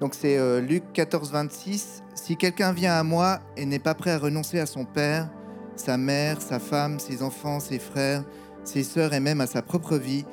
Donc 0.00 0.14
c'est 0.14 0.38
euh, 0.38 0.60
Luc 0.60 0.84
14 0.92 1.32
26. 1.32 2.04
Si 2.14 2.36
quelqu'un 2.36 2.72
vient 2.72 2.94
à 2.94 3.02
moi 3.02 3.40
et 3.56 3.66
n'est 3.66 3.80
pas 3.80 3.94
prêt 3.94 4.12
à 4.12 4.18
renoncer 4.18 4.60
à 4.60 4.66
son 4.66 4.84
père, 4.84 5.28
sa 5.74 5.96
mère, 5.96 6.40
sa 6.40 6.60
femme, 6.60 7.00
ses 7.00 7.22
enfants, 7.22 7.58
ses 7.58 7.80
frères, 7.80 8.24
ses 8.62 8.84
sœurs 8.84 9.14
et 9.14 9.20
même 9.20 9.40
à 9.40 9.48
sa 9.48 9.62
propre 9.62 9.96
vie, 9.96 10.24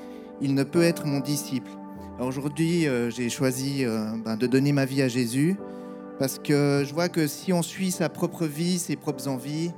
il 0.42 0.54
ne 0.54 0.64
peut 0.64 0.84
être 0.84 1.06
mon 1.08 1.20
disciple. 1.20 1.72
Aujourd'hui 2.20 2.88
euh, 2.88 3.10
j'ai 3.10 3.30
choisi 3.30 3.84
euh, 3.84 4.12
ben, 4.24 4.38
de 4.38 4.46
donner 4.46 4.74
ma 4.74 4.86
vie 4.86 5.02
à 5.02 5.08
Jésus 5.08 5.58
parce 6.20 6.38
que 6.38 6.84
je 6.86 6.94
vois 6.94 7.10
que 7.10 7.26
si 7.26 7.52
on 7.52 7.64
suit 7.64 7.92
sa 7.92 8.10
propre 8.10 8.46
vie, 8.46 8.78
ses 8.78 8.96
propres 8.96 9.28
envies, 9.28 9.72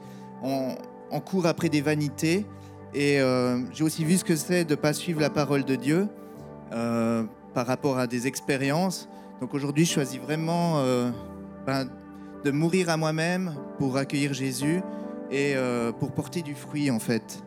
on, 0.43 0.75
on 1.09 1.19
court 1.21 1.45
après 1.45 1.69
des 1.69 1.81
vanités. 1.81 2.45
Et 2.93 3.19
euh, 3.19 3.59
j'ai 3.71 3.83
aussi 3.83 4.03
vu 4.03 4.17
ce 4.17 4.23
que 4.23 4.35
c'est 4.35 4.65
de 4.65 4.71
ne 4.71 4.75
pas 4.75 4.93
suivre 4.93 5.21
la 5.21 5.29
parole 5.29 5.63
de 5.63 5.75
Dieu 5.75 6.07
euh, 6.71 7.23
par 7.53 7.67
rapport 7.67 7.99
à 7.99 8.07
des 8.07 8.25
expériences. 8.27 9.07
Donc 9.41 9.53
aujourd'hui, 9.53 9.85
je 9.85 9.93
choisis 9.93 10.19
vraiment 10.19 10.79
euh, 10.79 11.11
ben, 11.65 11.87
de 12.43 12.51
mourir 12.51 12.89
à 12.89 12.97
moi-même 12.97 13.53
pour 13.77 13.97
accueillir 13.97 14.33
Jésus 14.33 14.81
et 15.31 15.53
pour 15.99 16.11
porter 16.11 16.41
du 16.41 16.55
fruit 16.55 16.89
en 16.89 16.97
fait. 16.97 17.43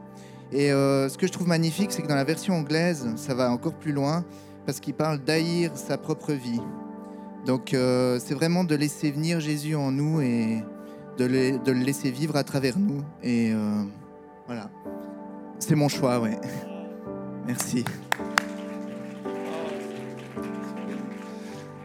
Et 0.53 0.69
ce 0.69 1.17
que 1.19 1.27
je 1.27 1.33
trouve 1.33 1.49
magnifique, 1.49 1.91
c'est 1.91 2.03
que 2.03 2.07
dans 2.07 2.15
la 2.15 2.23
version 2.23 2.55
anglaise, 2.55 3.09
ça 3.17 3.35
va 3.35 3.51
encore 3.51 3.75
plus 3.75 3.91
loin 3.91 4.25
parce 4.67 4.79
qu'il 4.79 4.95
parle 4.95 5.19
d'haïr 5.19 5.73
sa 5.75 5.99
propre 5.99 6.33
vie. 6.33 6.61
Donc 7.45 7.71
c'est 7.73 8.35
vraiment 8.35 8.63
de 8.63 8.77
laisser 8.77 9.11
venir 9.11 9.41
Jésus 9.41 9.75
en 9.75 9.91
nous 9.91 10.21
et 10.21 10.63
de 11.19 11.25
le, 11.25 11.73
laisser 11.73 12.13
vivre 12.13 12.37
à 12.37 12.45
travers 12.45 12.79
nous. 12.79 13.03
Et 13.25 13.53
voilà. 14.47 14.71
C'est 15.65 15.77
mon 15.77 15.89
choix, 15.89 16.19
ouais. 16.19 16.41
Merci. 17.47 17.85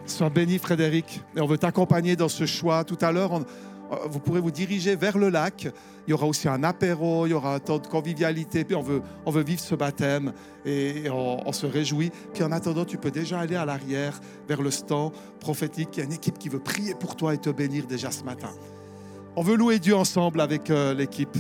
Sois 0.08 0.32
béni, 0.32 0.58
Frédéric. 0.58 1.22
Et 1.36 1.42
on 1.42 1.46
veut 1.46 1.60
t'accompagner 1.60 2.16
dans 2.16 2.28
ce 2.28 2.48
choix. 2.48 2.84
Tout 2.84 2.98
à 3.02 3.12
l'heure, 3.12 3.36
euh, 3.36 3.96
vous 4.10 4.20
pourrez 4.20 4.40
vous 4.40 4.50
diriger 4.50 4.96
vers 4.96 5.20
le 5.20 5.30
lac. 5.30 5.68
Il 6.08 6.10
y 6.10 6.14
aura 6.14 6.26
aussi 6.26 6.50
un 6.50 6.64
apéro, 6.64 7.28
il 7.28 7.30
y 7.30 7.34
aura 7.34 7.54
un 7.54 7.60
temps 7.60 7.78
de 7.78 7.86
convivialité. 7.86 8.64
Puis 8.64 8.76
on 8.76 8.82
veut, 8.82 9.04
on 9.28 9.32
veut 9.32 9.44
vivre 9.44 9.62
ce 9.62 9.76
baptême 9.76 10.34
et, 10.66 11.04
on 11.12 11.52
se 11.52 11.68
réjouit. 11.68 12.12
Puis 12.34 12.44
en 12.44 12.52
attendant, 12.52 12.84
tu 12.84 12.98
peux 12.98 13.12
déjà 13.12 13.42
aller 13.42 13.58
à 13.58 13.66
l'arrière, 13.66 14.20
vers 14.50 14.64
le 14.64 14.72
stand 14.72 15.12
prophétique. 15.40 15.90
Il 15.94 16.00
y 16.00 16.02
a 16.02 16.06
une 16.06 16.14
équipe 16.14 16.40
qui 16.40 16.50
veut 16.50 16.60
prier 16.60 16.96
pour 16.96 17.16
toi 17.16 17.36
et 17.36 17.38
te 17.38 17.52
bénir 17.52 17.86
déjà 17.86 18.10
ce 18.10 18.24
matin. 18.24 18.50
On 19.36 19.44
veut 19.44 19.56
louer 19.56 19.78
Dieu 19.78 19.96
ensemble 19.96 20.42
avec 20.42 20.72
euh, 20.72 20.96
l'équipe. 20.96 21.38